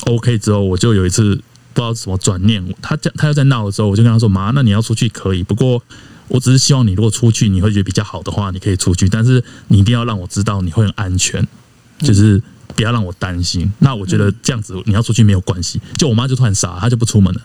[0.06, 1.36] OK 之后，我就有一次
[1.74, 5.82] 不知道怎么转念，他讲他要在闹的时候，我就跟他说：“妈，那你要出去可以，不过
[6.28, 11.46] 我只是希望你如果出去你会觉得比较好的话，你可以出去，但是你一定要让我知道你会很安全，
[12.00, 12.42] 就是
[12.76, 13.72] 不要让我担心。
[13.80, 15.80] 那我觉得这样子你要出去没有关系。
[15.98, 17.42] 就我妈就突然傻，她就不出门了。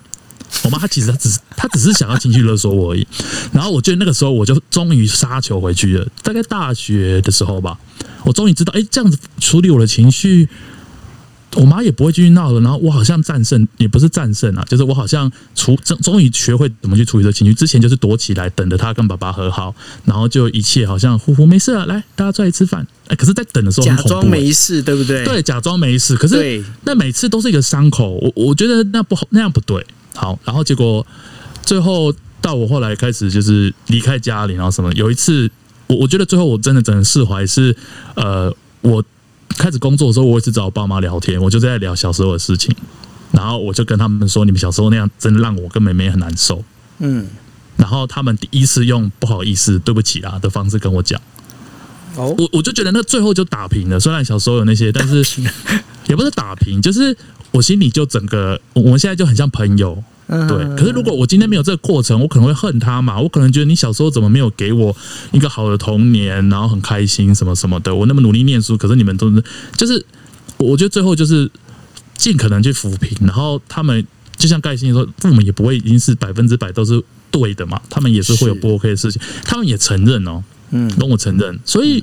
[0.64, 3.06] 我妈她其实她只是她只是想要情绪勒索我而已。
[3.52, 7.78] 然后我觉得那个时候我就终于杀球回去了，大概大学的时候吧，
[8.24, 10.48] 我终于知道，哎、这样子处理我的情绪。
[11.56, 17.52] 我妈也不会继续闹了，然后我好像战胜，也不是战胜啊，就是我好像处终终于学会怎么去处理这情绪。
[17.52, 19.74] 之前就是躲起来，等着她跟爸爸和好，
[20.04, 22.86] 然后就一切好像呼呼没事了，来大家出来吃饭。
[23.08, 25.24] 哎，可是，在等的时候很假装没事，对不对？
[25.24, 26.14] 对，假装没事。
[26.14, 29.84] 可是那每次都是一个伤口，我我觉得那不好，那样不对。
[30.14, 31.04] 好，然后结果
[31.62, 35.50] 最后到我后来开始就是离开家里，然后什么，有一次
[35.88, 37.76] 我我觉得最后我真的只能释怀是，
[38.14, 39.02] 呃，我
[39.56, 42.74] 开始工作的时候，我一直找我爸妈聊天，我就在聊小时候的事情，
[43.32, 46.64] 然后我就跟他们说，你们小时候那样真的让我跟妹妹很难受。
[46.98, 47.26] 嗯，
[47.76, 51.20] 然后他们第一次用不好意思、对不起啊的方式跟我讲，
[52.16, 54.00] 哦，我我就觉得那最后就打平了。
[54.00, 55.24] 虽然小时候有那些，但是
[56.08, 57.16] 也不是打平，就是
[57.50, 60.02] 我心里就整个，我们现在就很像朋友。
[60.30, 63.20] 嗯对，可是如果我今天没有这个过程，我可能会恨他嘛。
[63.20, 64.96] 我可能觉得你小时候怎么没有给我
[65.32, 67.94] 一个好的童年，然后很开心什么什么的。
[67.94, 69.44] 我那么努力念书，可是你们都是，
[69.76, 70.04] 就是
[70.56, 71.50] 我觉得最后就是
[72.16, 74.06] 尽可能去抚平，然后他们
[74.36, 82.02] 就像盖欣说，父母也不会一定是百分之百都是对的嘛，他们也是会有不 OK 的事情，他们也承认哦，嗯跟我承认，所以。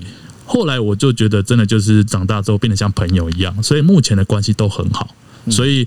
[0.49, 5.13] 后来我就觉得，真的就是长大之后变得像朋友一样，所以目前的关系都很好。
[5.49, 5.85] 所以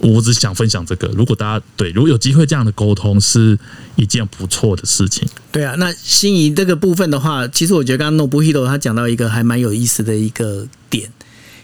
[0.00, 3.58] 我只想分享这个，如果大家对如果有机会这样的沟通，是
[3.96, 5.26] 一件不错的事情。
[5.50, 11.10] 对啊，那心仪这个部分的话，其实我觉得刚刚 Nobuhito 他讲到一个还蛮有意思的一个点，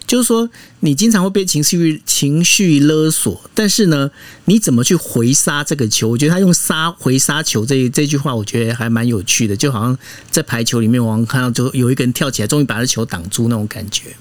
[0.06, 0.48] 就是说
[0.80, 4.10] 你经常会被情绪情绪勒索，但是呢，
[4.46, 6.08] 你怎么去回杀这个球？
[6.08, 9.98] 我觉得他用“杀回杀球”这这句话，我觉得还蛮有趣的，就好像
[10.30, 14.16] 在排球里面，我们看到就有一个人跳起来，终于把这球挡住那种感觉。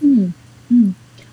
[0.00, 0.32] 嗯嗯，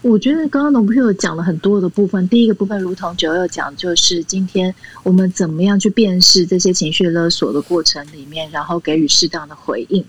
[0.02, 2.28] 我觉得刚刚龙朋友讲了很多的部分。
[2.30, 4.74] 第一个部分，如同九六讲，就是今天
[5.04, 10.04] 我们怎么样去辨识这些情绪勒索的过程里面，然后给予适当的回应。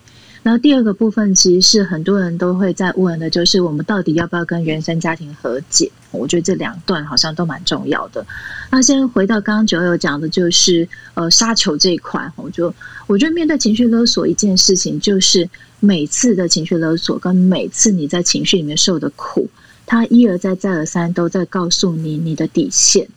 [0.45, 5.91] 然后第二个部分，其实是很多人都会在问的，就是我们到底要不要跟原生家庭和解？
[6.12, 8.24] 我觉得这两段好像都蛮重要的。
[8.70, 12.72] 那先回到刚刚九友讲的，就是呃杀球这一块，我就
[13.09, 19.47] 我觉得面对情绪勒索一件事情，就是每次的情绪勒索跟每次你在情绪里面受的苦，
[19.91, 23.09] 他一而再再而三都在告诉你你的底线，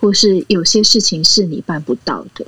[0.00, 2.46] 或是有些事情是你办不到的。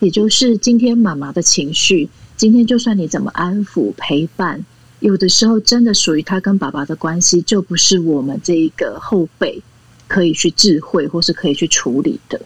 [0.00, 4.62] 也就是今天妈妈的情绪，今天就算你怎么安抚陪伴，
[5.00, 9.62] 有的时候真的属于他跟爸爸的关系，就不是我们这一个后辈
[10.06, 12.38] 可以去智慧或是可以去处理的。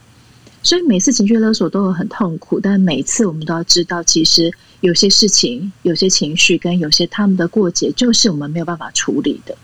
[0.62, 4.52] 所以每次情绪勒索都有很痛苦，但每次我们都要知道，其实
[4.82, 9.58] 有些事情、有些情绪跟有些他们的过节，就是我们没有办法处理的。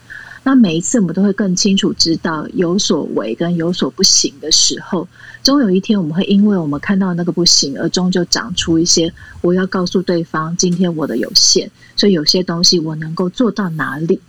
[0.47, 5.09] 那每一次我们都会更清楚知道有所为跟有所不行的时候，
[5.43, 14.21] 终有一天我们会因为我们看到那个不行，而终究长出一些我要告诉对方，今天我的有限，所以有些东西我能够做到哪里。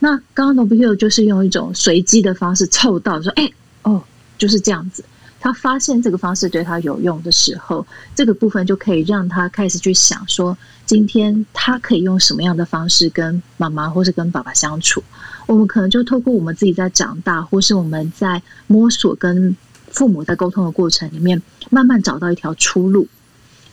[0.00, 3.48] 那刚刚 Nobio 就是用一种随机的方式凑到说，哎、
[3.82, 4.02] 哦，
[4.36, 5.04] 就是这样子。
[5.38, 7.86] 他发现这个方式对他有用的时候，
[8.16, 15.02] 这个部分就可以让他开始去想说，今天他可以用什么样的方式跟妈妈或是跟爸爸相处。
[15.46, 19.56] 我们可能就透过我们自己在长大，或是我们在摸索跟
[19.90, 23.06] 父母在沟通的过程里面，慢慢找到一条出路。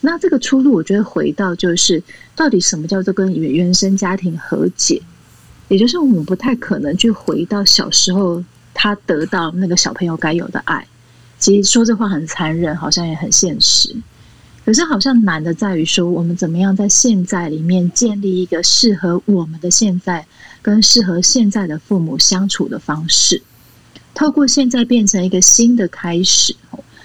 [0.02, 2.02] 那这个出路，我觉得回到就是，
[2.36, 5.02] 到底什么叫做跟原原生家庭和解？
[5.68, 8.44] 也就是我们不太可能去回到小时候
[8.74, 10.88] 他得到那个小朋友该有的爱。
[11.38, 13.96] 其实说这话很残忍，好像也很现实。
[14.70, 20.28] 可是好像难的在于说，我们怎么样在现在里面建立一个适合我们的现在，
[20.62, 23.42] 跟适合现在的父母相处的方式。
[24.14, 26.56] 透过现在变成一个新的开始，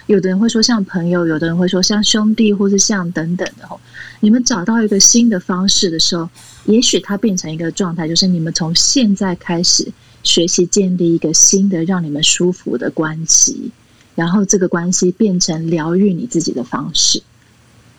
[0.05, 3.81] 有的人会说像朋友，有的人会说像兄弟，或是像等等的吼。
[4.21, 6.29] 你们找到一个新的方式的时候，
[6.67, 9.91] 也许它变成一个状态，就是你们从现在开始
[10.23, 13.71] 学习建立一个新的让你们舒服的关系，
[14.15, 17.23] 然后这个关系变成疗愈你自己的方式。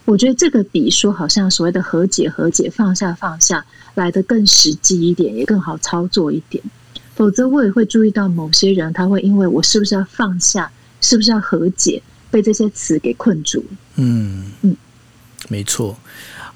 [0.06, 6.64] 我觉得这个比说好像所谓的和解、和解、放下、放下来的更实际一点，也更好操作一点。
[7.16, 13.66] 否则，我也会注意到某些人，他会因为我是不是要放下，是不是要和解，被这些词给困住。
[13.96, 14.76] 嗯嗯，
[15.48, 15.98] 没错。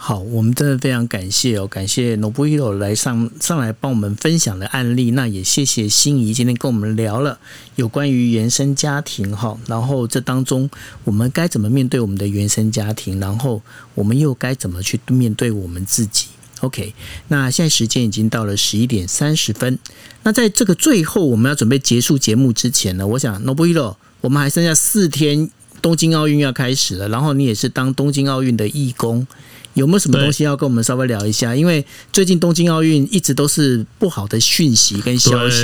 [0.02, 5.12] 好，我们真的非常感谢哦，感谢 Nobuhiro 来上上来帮我们分享的案例。
[5.12, 7.38] 那也谢谢心仪今天跟我们聊了
[7.76, 10.70] 有关于原生家庭哈，然后这当中
[11.04, 13.62] 我们该怎么面对我们的原生家庭，然后
[13.94, 16.28] 我们又该怎么去面对我们自己。
[16.62, 16.96] OK，
[17.28, 19.78] 那现在时间已经到了十一点三十分。
[20.24, 27.10] 那在这个最后我们要准备结束节目之前呢，我想 Nobuhiro，我们还剩下四天，东京奥运要开始了。
[27.10, 29.28] 然后你也是当东京奥运的义工，
[29.74, 31.56] 有没有什么东西要跟我们稍微聊一下？
[31.56, 35.64] 因为最近东京奥运一直都是不好的讯息跟消息，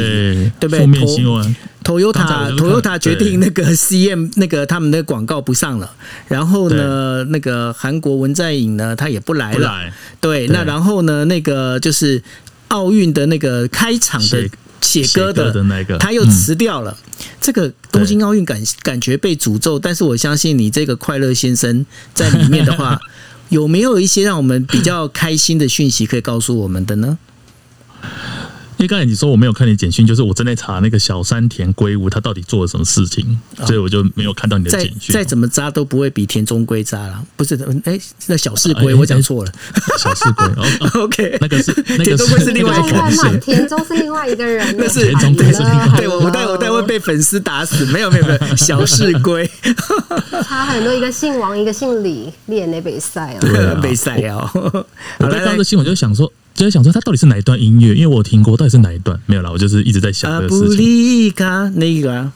[0.60, 0.80] 对不对？
[0.80, 1.56] 负面新闻。
[1.84, 5.93] Toyota Toyota 决定那个 CM 那个他们的广告不上了，
[6.28, 9.72] 然后呢，那个韩国文在寅呢他也不来了，
[10.20, 12.24] 对，那然后呢，那个就是
[12.70, 14.49] 奥运的那个开场的
[14.82, 16.97] 写歌的那个他又辞掉了。
[17.39, 21.86] 这个东京奥运感感觉被诅咒，但是我相信你这个快乐先生
[22.16, 22.99] 在里面的话，
[23.49, 27.17] 有没有一些让我们比较开心的讯息可以告诉我们的呢？
[28.78, 35.13] 因为刚才你说我没有看你简讯，就是我正在查那个小山田圭吾他到底做了什么事情，所以我就没有看到你的简讯。
[35.13, 37.55] 再怎么渣都不会比田中圭渣了，不是？
[37.86, 37.97] 哎，
[38.28, 39.51] 那小事圭我讲错了，
[39.97, 40.45] 小事圭。
[41.01, 45.89] OK，那个是田中圭是另外一个人，田中是另外一个人， 那是田中圭是另外。
[45.97, 49.49] 对我我待我待会被粉丝打死，没有没有没有，小事圭
[50.43, 54.51] 差很多，一个姓王，一个姓李，练那北赛啊，北赛啊。
[55.19, 56.32] 我在看这新闻就想说。
[56.56, 57.93] 就在想说，他到底是哪一段音乐？
[57.93, 59.20] 因为我听过，到底是哪一段？
[59.26, 61.34] 没有啦，我就是一直在想这个事情。
[61.76, 62.32] 那个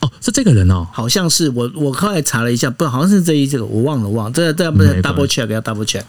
[0.00, 4.30] 哦，是这个人哦，好像是我，我后来查了一下，不，好像是这一这个，我忘了忘。
[4.32, 6.02] 这这不是 double check 要 double check。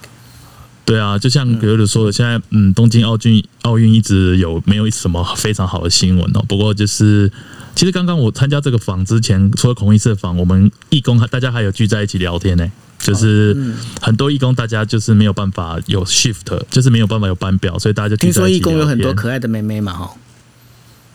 [0.83, 6.43] 对啊，就像比如说的，现在嗯，东京奥运奥运一直有没有什么非常好的新闻哦？
[6.45, 7.31] 不过就是，
[7.73, 12.69] 其实刚刚我参加这个访之前，除了孔医师访，我们义工大家还有聚在一起聊天呢。
[13.03, 13.55] 就是
[14.01, 16.39] 很多义工，大家就是没有办法有 shift，
[16.71, 20.11] 就是没有办法有班表，所以大家就听说义工有很多可爱的妹妹嘛，哈。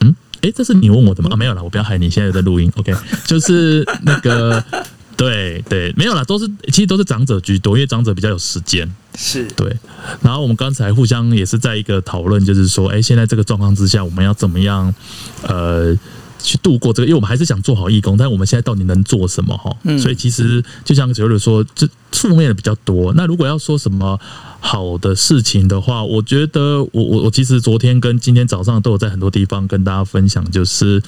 [0.00, 1.30] 嗯，哎，这是你问我的吗？
[1.32, 2.10] 啊，没有了，我不要害你。
[2.10, 4.62] 现在在录音，OK，就是那个，
[5.16, 9.74] 对对，没有了，都是其实都是长者居多，因为长者比较有时间，是对。
[10.20, 14.94] 然后我们刚才互相也是在一个讨论，就是说，哎，现在这个状况之下，我们要怎么样？
[15.42, 15.96] 呃。
[16.40, 19.74] 去度过这个，因为我们还是想做好义工，但我们现在到底能做什么哈？
[19.98, 23.12] 所以其实就像九六说，这负面的比较多。
[23.14, 24.18] 那如果要说什么
[24.60, 31.02] 好的事情的话，我觉得我我我其实昨天跟今天早上都有在很多地方跟大家分享，就是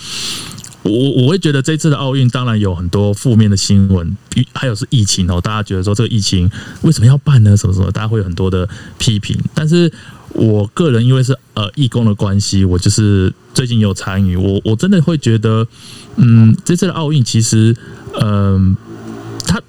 [0.83, 4.16] 我我会觉得这次的奥运当然有很多负面的新闻，
[4.53, 6.51] 还有是疫情哦，大家觉得说这个疫情
[6.83, 7.57] 为什么要办呢？
[7.57, 8.68] 什么什么，大家会有很多的
[8.99, 9.93] 批评，但是。
[10.33, 15.66] 我个人因为是呃义工的关系，我就是最近有参与，我我真的会觉得，
[16.16, 17.76] 嗯，这次的奥运其实，
[18.20, 18.76] 嗯，
[19.45, 19.61] 它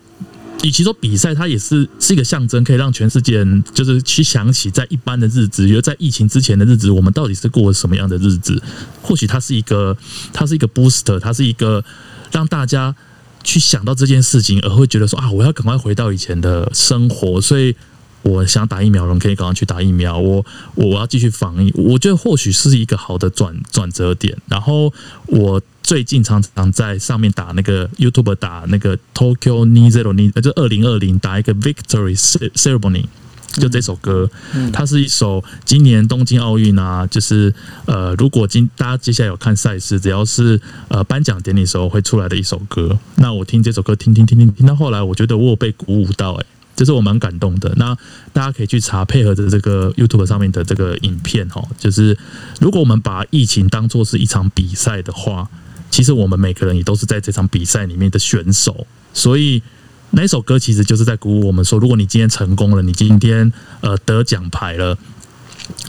[0.64, 8.62] 与其说比赛，它也是是一个象征，可以让全世界人就是去想起在一般的日子，比如在疫情之前的日子，我们到底是过什么样的日子？
[9.01, 9.97] 或许它是一个，
[10.32, 11.84] 它是一个 booster，它是一个
[12.32, 12.95] 让大家
[13.43, 17.76] 去想到这件事情，而会觉得说啊，我要赶快回到以前的生活，所以。
[18.24, 20.17] 我想打疫苗，人可以赶快去打疫苗。
[20.17, 20.45] 我
[20.76, 24.38] 我我要继续防疫，我觉得或许是一个好的转转折点。
[24.47, 24.93] 然后
[25.26, 32.15] 我最近常常在上面打那个 YouTube 打那个 Tokyo Ni Zero Ni，就二零二零打一个 Victory
[32.53, 33.05] Ceremony，
[33.53, 34.30] 就这首歌，
[34.72, 37.53] 它是一首今年东京奥运啊，就是
[37.86, 42.97] 呃，如果今大家接下来有看赛事，只要是呃颁奖典礼时候会出来的一首歌。
[43.15, 46.45] 那我听这首歌，听听听听听到后来，我觉得我有被鼓舞到，哎。
[46.82, 47.72] 这是我蛮感动的。
[47.76, 47.96] 那
[48.34, 52.18] 大家可以去查配合着这个 YouTube 上面的这个影片哈，就是
[52.60, 55.48] 如果我们把疫情当做是一场比赛的话，
[55.92, 58.88] 其实我们每个人也都是在这场比赛里面的选手。
[59.14, 59.62] 所以
[60.10, 64.98] 那首歌其实就是在鼓舞我们说，如果你今天成功了，你今天呃得奖牌了，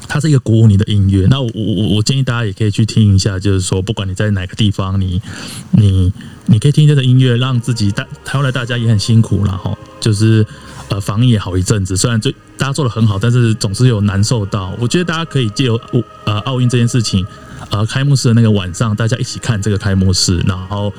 [0.07, 1.27] 它是一个鼓舞你的音乐。
[1.31, 5.23] 那我我我建议大家也可以去听一下，就是说不管你在哪个地方，你
[5.71, 6.13] 你
[6.45, 10.47] 你可以听这个音乐，让自己大台湾的大家也很辛苦了哈，就是。
[10.89, 14.75] 呃，防疫也好一阵子，虽然最大家做的很好，但是总是有难受到。
[14.79, 15.81] 我觉得大家可以借由
[16.25, 17.27] 呃奥运这件事情，
[17.71, 20.93] 呃开幕式的那个晚上，大家一起看这个开幕式，然后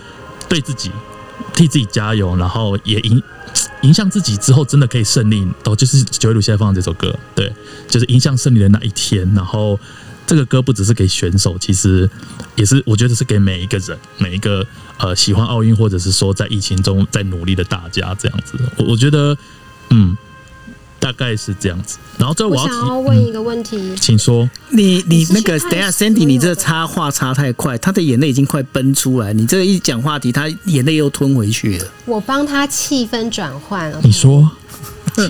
[0.49, 0.89] 对自己
[1.53, 3.21] 替自己加油，然后也影
[3.83, 5.47] 影响自己之后真的可以胜利。
[5.65, 7.53] 哦，就是九一鲁现在放的这首歌，对，
[7.87, 9.31] 就是影响胜利的那一天。
[9.35, 9.79] 然后
[10.25, 12.09] 这个歌不只是给选手，其实
[12.55, 14.65] 也是我觉得是给每一个人，每一个
[14.97, 18.57] 呃喜欢奥运或者是说在疫情中在努力的大家这样子。
[18.77, 19.37] 我我觉得，
[19.93, 20.17] 嗯。
[20.99, 24.49] 大概是这样子，然后最后我要想要问一个问题，请说。
[24.69, 31.85] 你你那个等下所有，Sandy，你这的插话插太快，他的眼泪已经快奔出来，你这个一讲话题，他眼泪又吞回去了。
[32.05, 34.49] 我帮他气氛转换了，你说，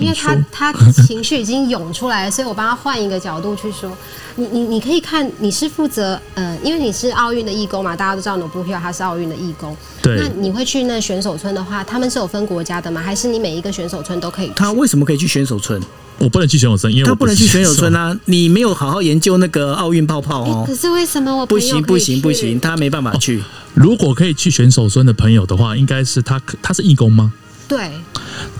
[0.00, 0.72] 因为他他
[1.06, 3.90] 情绪已经涌出来了，所以我帮他换一个角度去说。
[4.36, 9.76] 你你你可以看，你是负责呃，因为你是奥运的义工嘛，大家都知道 b u h i 他是奥运的义工。
[10.02, 13.00] 对那你会去那选手村的话，他们是有分国家的吗？
[13.00, 14.52] 还是你每一个选手村都可以去？
[14.56, 15.80] 他为什么可以去选手村？
[16.18, 18.08] 我不能去选手村，因为我他不能去选手村啊。
[18.08, 18.20] 啊！
[18.24, 20.74] 你没有好好研究那个奥运泡泡诶哦可。
[20.74, 23.40] 是为什么我不行不行不行，他没办法去。
[23.74, 27.32] 如果可以去选手村的朋友的话，应该是他他是义工吗？
[27.68, 27.92] 对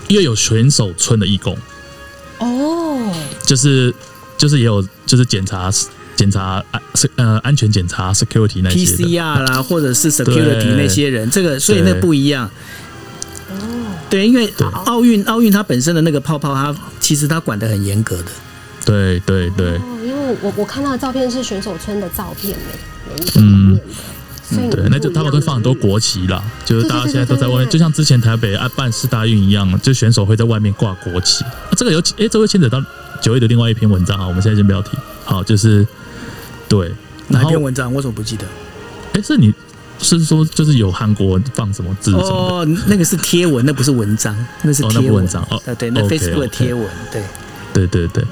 [0.07, 1.57] 因为有选手村的义工，
[2.39, 3.11] 哦，
[3.43, 3.93] 就是
[4.37, 5.71] 就是也有就是检查
[6.15, 9.03] 检查安是呃安全检查 security 那些的。
[9.03, 12.49] PCR 啦，或者是 security 那些人，这个所以那不一样。
[14.09, 14.53] 对，因为
[14.85, 18.25] 奥运奥运它本身的那个泡泡，它其实它管得很严格的。
[18.85, 19.71] 对对对。
[19.77, 22.65] 哦，因为我我看到的照片是选手村的照片呢，
[23.09, 23.74] 每一个里面的，所以你
[24.51, 31.43] 嗯对，那就他们会放很多国旗啦，就是大家现在都在外面，就像之前台北啊办四大运一样，就选手会在外面挂国旗。
[31.43, 32.83] 啊这个有诶，这会牵扯到
[33.21, 34.97] 九月的另外一篇文章啊，我们现在先不要提。
[35.23, 35.85] 好，就是
[36.69, 36.91] 对，
[37.27, 37.91] 哪一篇文章？
[37.93, 38.45] 我怎么不记得？
[39.13, 39.53] 诶，是你
[39.99, 42.29] 是说就是有韩国放什么字什么的？
[42.29, 45.25] 哦，那个是贴文，那不是文章，那是哦那贴文。
[45.27, 47.23] 章哦呃对，那 Facebook 贴文，对。
[47.75, 48.23] 对对对，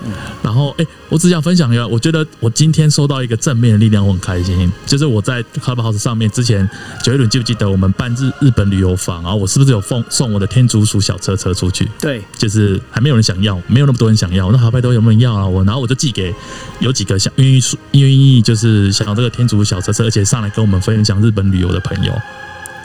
[0.41, 4.71] 然后哎、我只想分享一个，我觉得我今天收到一个正面的力量，我很开心。
[4.85, 6.67] 就是我在 Clubhouse 上面之前，
[7.03, 11.91] 九一轮记不记得我们办日日本旅游坊，然后我是不是有送送我的天竺鼠小车车出去？
[11.99, 15.45] 对，就是还没有人想要，没有那么多人想要，那好拜托有没有人要啊？
[15.45, 16.33] 我然后我就寄给
[16.79, 17.59] 有几个想愿意
[17.91, 22.13] 愿意就是想要这个天竺小车车，而且上来跟我们分享日本旅游的朋友，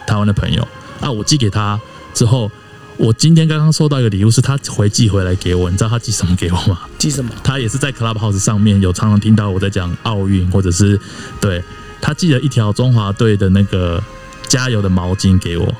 [0.09, 0.67] 台湾的朋友
[1.01, 1.81] 啊，我寄给他
[2.15, 2.51] 之后，
[2.99, 6.81] 我今天刚刚收到一个礼物，是他回寄回来给我，你知道他寄什么给我吗？
[6.99, 7.31] 寄什么？
[7.45, 11.01] 他也是在 Clubhouse 上面有常常听到我在讲奥运，或者是
[11.41, 11.63] 对
[12.01, 14.03] 他寄了一条中华队的那个
[14.49, 15.73] 加油的毛巾给我。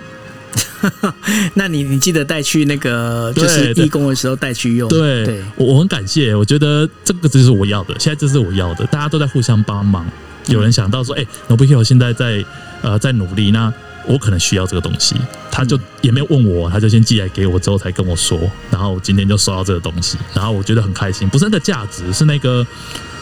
[1.55, 4.89] 那你你记得带去那个就是对义工的时候带去用。
[4.89, 10.07] 对，对，我我很感谢，我觉得这个就是我要的，现在这是我要的，大家都在互相帮忙。
[10.47, 12.45] 有人想到说，哎、b u Hero 现在在
[12.81, 13.73] 呃在努力，那
[14.09, 15.15] 我可能需要这个东西，
[15.51, 18.41] 他就也没有问我，他就先寄来给我，之后才跟我说，
[18.71, 22.67] 然后我今天就收到这个东西，然后我觉得很开心，不是那个价值，是那个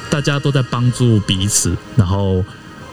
[0.09, 2.45] 大家都在帮助彼此，然后。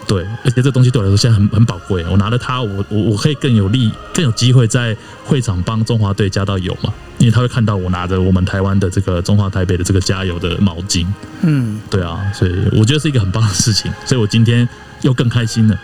[0.06, 2.06] 对，而且这东西对我来说现在很很宝贵。
[2.12, 11.08] 我拿了它，我我我可以更有利、更有机会在会场帮中华队加到油嘛，因为他会看到我拿着我们台湾的这个中华台北的这个加油的毛巾。
[11.44, 14.68] 嗯，对啊，所以我觉得是一个很棒的事情，所以我今天
[15.04, 15.80] 又更开心了。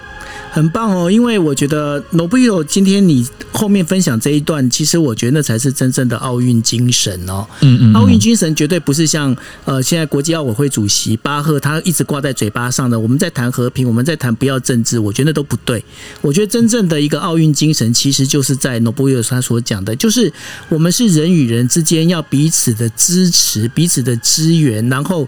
[0.51, 7.45] 很棒哦，因为我觉得 Nobilo 今天你后面分享这一段，其实我觉得那才是真正的奥运精神哦。
[7.61, 12.99] 嗯嗯，奥运精神绝对不是像呃现在国际奥委会主席巴赫他一直挂在嘴巴上的。
[12.99, 15.83] 我们在谈和平，我们在谈不要政治，我觉得那都不对。
[16.21, 20.31] 我觉得真正的一个奥运精神，其实就是在 Nobilo 他所讲的，就是
[20.69, 25.27] 我们是人与人之间要彼此的支持、彼此的支援，然后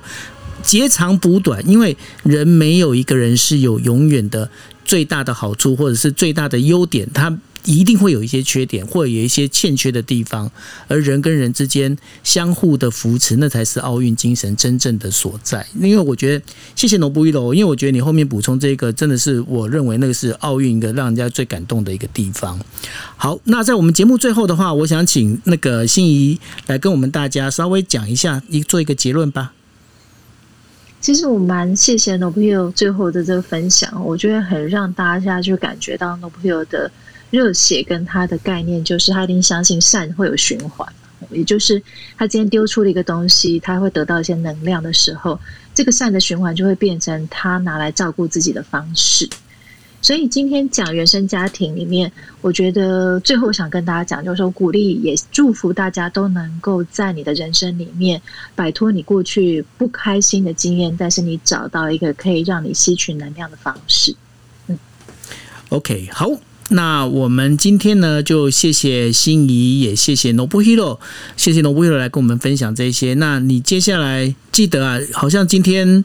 [0.62, 4.50] 截长补短，因为人没有一个人是有永远的
[4.92, 10.52] 最大的好处或者是最大的优点，它一定会有一些缺点，或者有一些欠缺的地方，
[10.90, 15.66] 而人跟人之间相互的扶持，那才是奥运精神真正的所在。
[15.80, 22.60] 因为我觉得，谢谢罗布一楼，因为我觉得你后面补充这个，真的是我认为那个是奥运一个让人家最感动的一个地方。
[23.16, 26.38] 好，那在我们节目最后的话，我想请那个心仪
[26.68, 29.54] 来跟我们大家稍微讲一下，一做一个结论吧。
[31.02, 36.90] 其实我蛮谢谢 n o b l e 最后的这个分享，我觉得很让大家就感觉到 n o b l e 的
[37.32, 40.88] 热血跟他的概念，就是他一定相信善会有循环，
[41.32, 41.82] 也就是
[42.16, 45.40] 他今天丢出了一个东西，他会得到一些能量的时候，
[45.74, 49.28] 这个善的循环就会变成他拿来照顾自己的方式。
[50.02, 58.22] 所以今天讲原生家庭里面，我觉得最后想跟大家讲，就是说鼓励也祝福大家都能够在你的人生里面
[58.56, 64.16] 摆脱你过去不开心的经验，但是你找到一个可以让你吸取能量的方式。
[64.68, 64.78] 嗯
[65.70, 66.28] OK，好，
[66.70, 71.00] 那我们今天呢，就谢谢心仪，也谢谢 Nobu Hero，
[71.38, 73.14] 谢谢 Nobu Hero 来跟我们分享这些。
[73.14, 76.04] 那你接下来记得啊，好像今天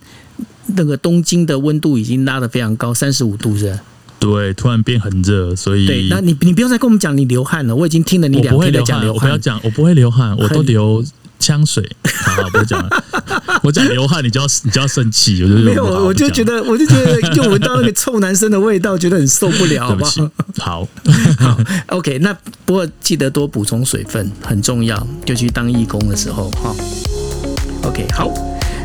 [0.75, 3.81] 那个东京的温度已经拉得非常高，三十五度是吧？
[4.19, 9.15] 对，突然变很热，所以对，那你你不用再跟我们讲你流汗了，我已经听了你我两天在讲流汗。
[9.15, 11.05] 我不要讲，我不会流汗，我都流
[11.39, 11.89] 香水。
[12.25, 13.05] 好，好不要讲了，
[13.63, 20.05] 我讲流汗，你就要你就要生气，我就没有，不好我就觉得，我就觉得，就闻到那个臭男生的味道，觉得很受不了， 好不
[20.59, 20.89] 好，
[21.39, 21.59] 好
[21.89, 26.75] ，OK，那不过记得多补充水分，很重要，就去当义工的时候哈。
[27.83, 28.29] OK，好，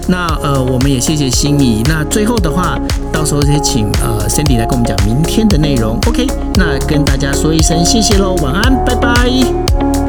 [0.07, 1.81] 那呃，我们也谢谢心仪。
[1.87, 2.77] 那最后的话，
[3.11, 5.97] 到时候再请呃 Cindy 来跟我们讲明天的内容。
[6.07, 10.00] OK，那跟大家说一声谢谢喽，晚安，拜拜。